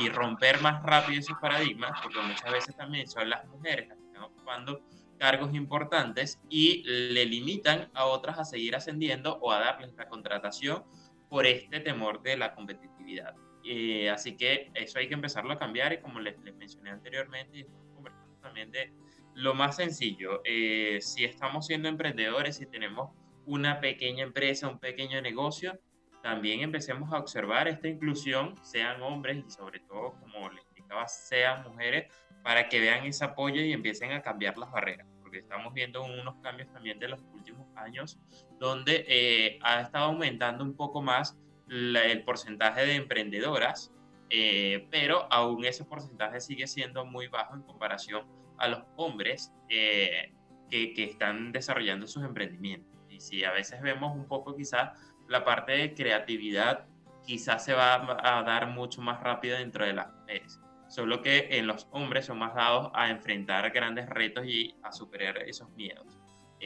y, 0.00 0.08
romper 0.08 0.60
más 0.62 0.82
rápido 0.82 1.20
esos 1.20 1.38
paradigmas, 1.38 2.00
porque 2.02 2.18
muchas 2.20 2.50
veces 2.50 2.74
también 2.74 3.06
son 3.06 3.28
las 3.28 3.46
mujeres 3.46 3.88
las 3.88 3.98
que 3.98 4.04
están 4.06 4.22
ocupando 4.22 4.80
cargos 5.18 5.54
importantes 5.54 6.40
y 6.48 6.82
le 6.84 7.26
limitan 7.26 7.90
a 7.94 8.06
otras 8.06 8.38
a 8.38 8.44
seguir 8.44 8.74
ascendiendo 8.74 9.38
o 9.42 9.52
a 9.52 9.60
darles 9.60 9.92
la 9.94 10.08
contratación 10.08 10.82
por 11.28 11.46
este 11.46 11.80
temor 11.80 12.22
de 12.22 12.38
la 12.38 12.54
competitividad. 12.54 13.34
Eh, 13.64 14.10
así 14.10 14.36
que 14.36 14.70
eso 14.74 14.98
hay 14.98 15.08
que 15.08 15.14
empezarlo 15.14 15.52
a 15.52 15.58
cambiar 15.58 15.92
y 15.92 15.98
como 15.98 16.20
les, 16.20 16.38
mencioné 16.38 16.90
anteriormente, 16.90 17.60
estamos 17.60 17.86
conversando 17.94 18.36
también 18.40 18.70
de 18.70 18.92
lo 19.34 19.54
más 19.54 19.76
sencillo, 19.76 20.42
eh, 20.44 20.98
si 21.00 21.24
estamos 21.24 21.66
siendo 21.66 21.88
emprendedores, 21.88 22.60
y 22.60 22.66
tenemos 22.66 23.10
una 23.46 23.80
pequeña 23.80 24.22
empresa, 24.22 24.68
un 24.68 24.78
pequeño 24.78 25.20
negocio, 25.20 25.78
también 26.22 26.60
empecemos 26.60 27.12
a 27.12 27.18
observar 27.18 27.68
esta 27.68 27.88
inclusión, 27.88 28.54
sean 28.62 29.02
hombres 29.02 29.44
y 29.46 29.50
sobre 29.50 29.80
todo, 29.80 30.14
como 30.20 30.50
les 30.50 30.62
explicaba, 30.62 31.06
sean 31.08 31.64
mujeres, 31.64 32.12
para 32.42 32.68
que 32.68 32.78
vean 32.78 33.04
ese 33.06 33.24
apoyo 33.24 33.60
y 33.60 33.72
empiecen 33.72 34.12
a 34.12 34.22
cambiar 34.22 34.56
las 34.56 34.70
barreras, 34.70 35.06
porque 35.20 35.38
estamos 35.38 35.74
viendo 35.74 36.04
unos 36.04 36.36
cambios 36.42 36.70
también 36.72 36.98
de 36.98 37.08
los 37.08 37.20
últimos 37.32 37.66
años, 37.76 38.18
donde 38.58 39.04
eh, 39.08 39.58
ha 39.62 39.80
estado 39.80 40.06
aumentando 40.06 40.62
un 40.62 40.76
poco 40.76 41.02
más 41.02 41.36
el 41.68 42.24
porcentaje 42.24 42.86
de 42.86 42.94
emprendedoras, 42.94 43.92
eh, 44.30 44.88
pero 44.90 45.26
aún 45.32 45.64
ese 45.64 45.84
porcentaje 45.84 46.40
sigue 46.40 46.66
siendo 46.66 47.04
muy 47.04 47.28
bajo 47.28 47.54
en 47.54 47.62
comparación 47.62 48.26
a 48.58 48.68
los 48.68 48.82
hombres 48.96 49.52
eh, 49.68 50.32
que, 50.70 50.92
que 50.92 51.04
están 51.04 51.52
desarrollando 51.52 52.06
sus 52.06 52.24
emprendimientos. 52.24 52.92
Y 53.08 53.20
si 53.20 53.44
a 53.44 53.52
veces 53.52 53.80
vemos 53.80 54.14
un 54.14 54.26
poco 54.26 54.56
quizás 54.56 54.98
la 55.28 55.44
parte 55.44 55.72
de 55.72 55.94
creatividad, 55.94 56.86
quizás 57.24 57.64
se 57.64 57.74
va 57.74 57.94
a 57.94 58.42
dar 58.42 58.68
mucho 58.68 59.00
más 59.00 59.22
rápido 59.22 59.56
dentro 59.58 59.84
de 59.84 59.94
las 59.94 60.12
mujeres. 60.12 60.60
Solo 60.88 61.22
que 61.22 61.48
en 61.50 61.66
los 61.66 61.88
hombres 61.90 62.26
son 62.26 62.38
más 62.38 62.54
dados 62.54 62.90
a 62.94 63.10
enfrentar 63.10 63.70
grandes 63.70 64.08
retos 64.08 64.44
y 64.46 64.76
a 64.82 64.92
superar 64.92 65.38
esos 65.38 65.70
miedos. 65.70 66.06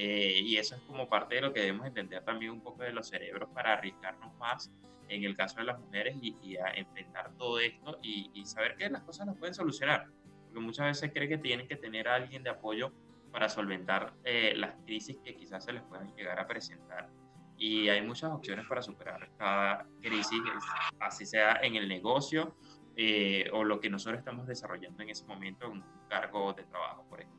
Eh, 0.00 0.42
y 0.44 0.56
eso 0.58 0.76
es 0.76 0.82
como 0.82 1.08
parte 1.08 1.34
de 1.34 1.40
lo 1.40 1.52
que 1.52 1.58
debemos 1.58 1.84
entender 1.84 2.22
también 2.22 2.52
un 2.52 2.60
poco 2.60 2.84
de 2.84 2.92
los 2.92 3.08
cerebros 3.08 3.48
para 3.52 3.72
arriesgarnos 3.72 4.32
más 4.36 4.70
en 5.08 5.24
el 5.24 5.36
caso 5.36 5.58
de 5.58 5.64
las 5.64 5.80
mujeres 5.80 6.16
y, 6.22 6.56
a 6.56 6.68
enfrentar 6.68 7.32
todo 7.36 7.58
esto 7.58 7.98
y, 8.00 8.30
y, 8.32 8.46
saber 8.46 8.76
que 8.76 8.88
las 8.90 9.02
cosas 9.02 9.26
las 9.26 9.36
pueden 9.36 9.54
solucionar. 9.54 10.06
Porque 10.44 10.60
muchas 10.60 10.86
veces 10.86 11.10
cree 11.12 11.28
que 11.28 11.38
tienen 11.38 11.66
que 11.66 11.74
tener 11.74 12.06
a 12.06 12.14
alguien 12.14 12.44
de 12.44 12.50
apoyo 12.50 12.92
para 13.32 13.48
solventar 13.48 14.14
eh, 14.22 14.54
las 14.56 14.76
crisis 14.84 15.16
que 15.24 15.34
quizás 15.34 15.64
se 15.64 15.72
les 15.72 15.82
puedan 15.82 16.14
llegar 16.14 16.38
a 16.38 16.46
presentar. 16.46 17.08
Y 17.56 17.88
hay 17.88 18.00
muchas 18.00 18.30
opciones 18.30 18.66
para 18.68 18.82
superar 18.82 19.28
cada 19.36 19.84
crisis, 20.00 20.40
así 21.00 21.26
sea 21.26 21.58
en 21.60 21.74
el 21.74 21.88
negocio 21.88 22.54
eh, 22.96 23.50
o 23.52 23.64
lo 23.64 23.80
que 23.80 23.90
nosotros 23.90 24.20
estamos 24.20 24.46
desarrollando 24.46 25.02
en 25.02 25.10
ese 25.10 25.24
momento, 25.24 25.68
un 25.68 25.82
cargo 26.08 26.52
de 26.52 26.62
trabajo, 26.62 27.04
por 27.08 27.20
ejemplo. 27.20 27.37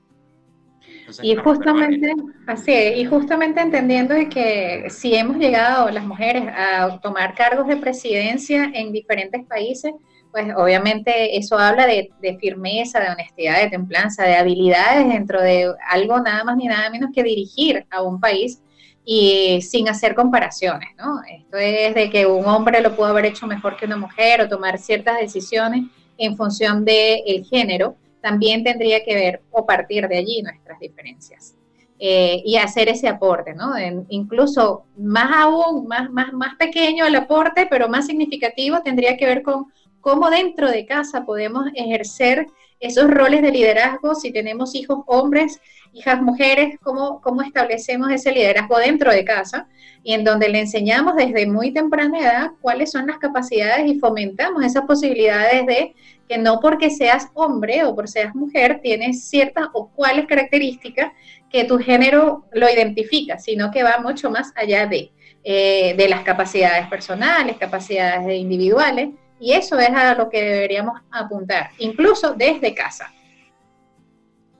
Y 1.21 1.35
justamente, 1.35 2.13
así 2.47 2.71
y 2.71 3.05
justamente 3.05 3.61
entendiendo 3.61 4.13
de 4.13 4.29
que 4.29 4.89
si 4.89 5.15
hemos 5.15 5.37
llegado 5.37 5.89
las 5.89 6.05
mujeres 6.05 6.43
a 6.47 6.99
tomar 7.01 7.33
cargos 7.33 7.67
de 7.67 7.77
presidencia 7.77 8.71
en 8.73 8.91
diferentes 8.91 9.45
países, 9.45 9.93
pues 10.31 10.47
obviamente 10.55 11.37
eso 11.37 11.57
habla 11.57 11.87
de, 11.87 12.11
firmeza, 12.39 12.99
de 12.99 13.09
honestidad, 13.09 13.61
de 13.61 13.69
templanza, 13.69 14.23
de 14.23 14.35
habilidades 14.35 15.07
dentro 15.07 15.41
de 15.41 15.73
algo 15.89 16.19
nada 16.19 16.43
más 16.43 16.55
ni 16.57 16.67
nada 16.67 16.89
menos 16.89 17.09
que 17.13 17.23
dirigir 17.23 17.85
a 17.89 18.03
un 18.03 18.19
país 18.19 18.61
y 19.03 19.59
sin 19.63 19.89
hacer 19.89 20.13
comparaciones, 20.13 20.89
¿no? 20.97 21.21
Esto 21.23 21.57
es 21.57 21.95
de 21.95 22.11
que 22.11 22.27
un 22.27 22.45
hombre 22.45 22.79
lo 22.81 22.95
pudo 22.95 23.07
haber 23.07 23.25
hecho 23.25 23.47
mejor 23.47 23.75
que 23.75 23.85
una 23.85 23.97
mujer 23.97 24.41
o 24.41 24.47
tomar 24.47 24.77
ciertas 24.77 25.19
decisiones 25.19 25.85
en 26.17 26.37
función 26.37 26.85
del 26.85 27.21
el 27.25 27.43
género, 27.45 27.95
también 28.21 28.63
tendría 28.63 29.03
que 29.03 29.15
ver 29.15 29.41
o 29.51 29.65
partir 29.65 30.07
de 30.07 30.17
allí 30.17 30.41
nuestras 30.41 30.79
diferencias. 30.79 31.55
Eh, 32.01 32.41
y 32.45 32.55
hacer 32.55 32.87
ese 32.87 33.09
aporte, 33.09 33.53
¿no? 33.53 33.73
incluso 34.07 34.85
más 34.97 35.29
aún, 35.33 35.85
más, 35.85 36.09
más, 36.09 36.31
más 36.31 36.55
pequeño 36.55 37.05
el 37.05 37.15
aporte, 37.15 37.67
pero 37.69 37.89
más 37.89 38.05
significativo, 38.05 38.81
tendría 38.81 39.17
que 39.17 39.25
ver 39.25 39.43
con 39.43 39.65
cómo 39.99 40.29
dentro 40.29 40.71
de 40.71 40.85
casa 40.85 41.25
podemos 41.25 41.65
ejercer 41.75 42.47
esos 42.79 43.09
roles 43.09 43.41
de 43.41 43.51
liderazgo 43.51 44.15
si 44.15 44.31
tenemos 44.31 44.75
hijos 44.75 44.99
hombres, 45.07 45.59
hijas 45.91 46.21
mujeres, 46.21 46.77
cómo, 46.81 47.19
cómo 47.21 47.41
establecemos 47.41 48.09
ese 48.11 48.31
liderazgo 48.31 48.77
dentro 48.77 49.11
de 49.11 49.25
casa 49.25 49.67
y 50.03 50.13
en 50.13 50.23
donde 50.23 50.49
le 50.49 50.61
enseñamos 50.61 51.15
desde 51.15 51.47
muy 51.47 51.73
temprana 51.73 52.19
edad 52.19 52.51
cuáles 52.61 52.91
son 52.91 53.07
las 53.07 53.17
capacidades 53.17 53.85
y 53.87 53.99
fomentamos 53.99 54.63
esas 54.63 54.85
posibilidades 54.85 55.65
de 55.65 55.95
que 56.29 56.37
no 56.37 56.59
porque 56.59 56.91
seas 56.91 57.27
hombre 57.33 57.83
o 57.83 57.95
por 57.95 58.07
seas 58.07 58.35
mujer 58.35 58.79
tienes 58.83 59.27
ciertas 59.27 59.67
o 59.73 59.89
cuáles 59.89 60.27
características 60.27 61.11
que 61.49 61.63
tu 61.63 61.79
género 61.79 62.45
lo 62.53 62.69
identifica, 62.69 63.39
sino 63.39 63.71
que 63.71 63.81
va 63.81 63.97
mucho 63.97 64.29
más 64.29 64.53
allá 64.55 64.85
de, 64.85 65.11
eh, 65.43 65.95
de 65.97 66.07
las 66.07 66.21
capacidades 66.21 66.87
personales, 66.87 67.57
capacidades 67.57 68.39
individuales 68.39 69.09
y 69.39 69.53
eso 69.53 69.79
es 69.79 69.89
a 69.89 70.13
lo 70.13 70.29
que 70.29 70.41
deberíamos 70.43 71.01
apuntar, 71.09 71.71
incluso 71.79 72.35
desde 72.35 72.75
casa. 72.75 73.11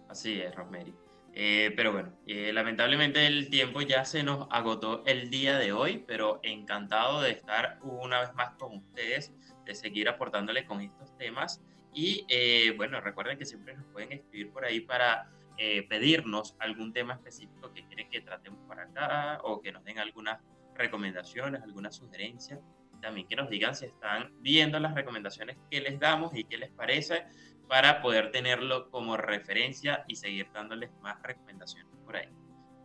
Así 0.09 0.41
es, 0.41 0.55
Rosemary. 0.55 0.93
Eh, 1.35 1.71
pero 1.75 1.93
bueno, 1.93 2.09
eh, 2.25 2.51
lamentablemente 2.51 3.27
el 3.27 3.49
tiempo 3.49 3.81
ya 3.81 4.03
se 4.03 4.23
nos 4.23 4.47
agotó 4.49 5.03
el 5.05 5.29
día 5.29 5.57
de 5.57 5.71
hoy, 5.71 6.03
pero 6.05 6.39
encantado 6.43 7.21
de 7.21 7.31
estar 7.31 7.77
una 7.83 8.21
vez 8.21 8.33
más 8.33 8.55
con 8.57 8.77
ustedes, 8.77 9.31
de 9.65 9.75
seguir 9.75 10.09
aportándole 10.09 10.65
con 10.65 10.81
estos 10.81 11.15
temas. 11.17 11.61
Y 11.93 12.25
eh, 12.29 12.73
bueno, 12.77 13.01
recuerden 13.01 13.37
que 13.37 13.45
siempre 13.45 13.75
nos 13.75 13.85
pueden 13.87 14.11
escribir 14.11 14.51
por 14.51 14.65
ahí 14.65 14.81
para 14.81 15.31
pedirnos 15.89 16.55
algún 16.59 16.93
tema 16.93 17.15
específico 17.15 17.73
que 17.73 17.85
quieren 17.85 18.09
que 18.09 18.21
tratemos 18.21 18.61
por 18.65 18.79
acá 18.79 19.39
o 19.43 19.59
que 19.61 19.73
nos 19.73 19.83
den 19.83 19.99
algunas 19.99 20.39
recomendaciones, 20.73 21.61
algunas 21.61 21.97
sugerencias. 21.97 22.61
También 23.01 23.27
que 23.27 23.35
nos 23.35 23.49
digan 23.49 23.75
si 23.75 23.85
están 23.85 24.31
viendo 24.41 24.79
las 24.79 24.95
recomendaciones 24.95 25.57
que 25.69 25.81
les 25.81 25.99
damos 25.99 26.33
y 26.33 26.45
qué 26.45 26.57
les 26.57 26.71
parece 26.71 27.25
para 27.67 28.01
poder 28.01 28.31
tenerlo 28.31 28.89
como 28.89 29.15
referencia 29.15 30.03
y 30.07 30.15
seguir 30.15 30.51
dándoles 30.51 30.91
más 31.01 31.21
recomendaciones 31.21 31.93
por 32.03 32.17
ahí. 32.17 32.29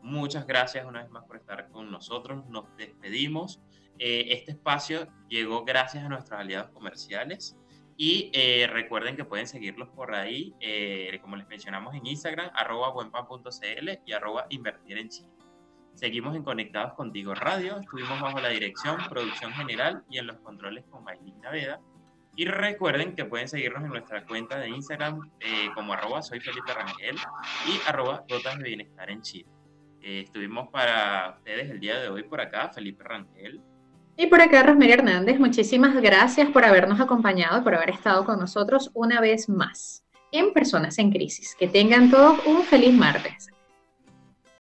Muchas 0.03 0.47
gracias 0.47 0.85
una 0.85 1.03
vez 1.03 1.11
más 1.11 1.25
por 1.25 1.37
estar 1.37 1.71
con 1.71 1.91
nosotros. 1.91 2.45
Nos 2.47 2.65
despedimos. 2.77 3.63
Eh, 3.99 4.27
este 4.31 4.53
espacio 4.53 5.07
llegó 5.29 5.65
gracias 5.65 6.05
a 6.05 6.09
nuestros 6.09 6.39
aliados 6.39 6.71
comerciales. 6.71 7.57
Y 7.97 8.31
eh, 8.35 8.67
recuerden 8.69 9.15
que 9.17 9.25
pueden 9.25 9.47
seguirlos 9.47 9.89
por 9.91 10.15
ahí, 10.15 10.53
eh, 10.59 11.17
como 11.23 11.37
les 11.37 11.47
mencionamos 11.47 11.95
en 11.95 12.05
Instagram, 12.07 12.51
arroba 12.55 12.91
buenpan.cl 12.91 13.91
y 14.05 14.13
arroba 14.13 14.47
invertir 14.51 14.99
en 14.99 15.09
Chile. 15.09 15.31
Seguimos 15.95 16.35
en 16.35 16.43
Conectados 16.43 16.95
Contigo 16.95 17.37
Radio, 17.37 17.79
estuvimos 17.79 18.21
bajo 18.21 18.41
la 18.41 18.49
dirección, 18.49 18.97
producción 19.09 19.53
general 19.53 20.03
y 20.11 20.19
en 20.19 20.27
los 20.27 20.39
controles 20.41 20.85
con 20.91 21.05
Maylin 21.05 21.41
Naveda. 21.41 21.81
Y 22.37 22.47
recuerden 22.47 23.15
que 23.15 23.25
pueden 23.25 23.47
seguirnos 23.47 23.85
en 23.85 23.91
nuestra 23.91 24.27
cuenta 24.27 24.59
de 24.59 24.71
Instagram 24.71 25.31
eh, 25.39 25.69
como 25.73 25.93
arroba 25.93 26.21
soy 26.21 26.41
Felipe 26.41 26.75
Rangel 26.75 27.15
y 27.69 27.89
arroba 27.89 28.25
gotas 28.29 28.59
de 28.59 28.65
bienestar 28.65 29.09
en 29.09 29.23
Chile. 29.23 29.49
Eh, 30.03 30.23
estuvimos 30.25 30.69
para 30.71 31.37
ustedes 31.39 31.71
el 31.71 31.79
día 31.79 32.01
de 32.01 32.09
hoy 32.09 32.25
por 32.25 32.41
acá, 32.41 32.71
Felipe 32.71 33.05
Rangel. 33.05 33.63
Y 34.17 34.27
por 34.29 34.41
acá, 34.41 34.63
Rosemary 34.63 34.93
Hernández, 34.93 35.41
muchísimas 35.41 36.01
gracias 36.01 36.49
por 36.51 36.65
habernos 36.65 37.01
acompañado 37.01 37.65
por 37.65 37.75
haber 37.75 37.91
estado 37.91 38.25
con 38.25 38.39
nosotros 38.39 38.91
una 38.95 39.21
vez 39.21 39.49
más 39.49 40.05
en 40.31 40.53
Personas 40.53 40.99
en 40.99 41.11
Crisis. 41.11 41.57
Que 41.59 41.67
tengan 41.67 42.11
todos 42.11 42.39
un 42.47 42.63
feliz 42.63 42.93
martes. 42.93 43.49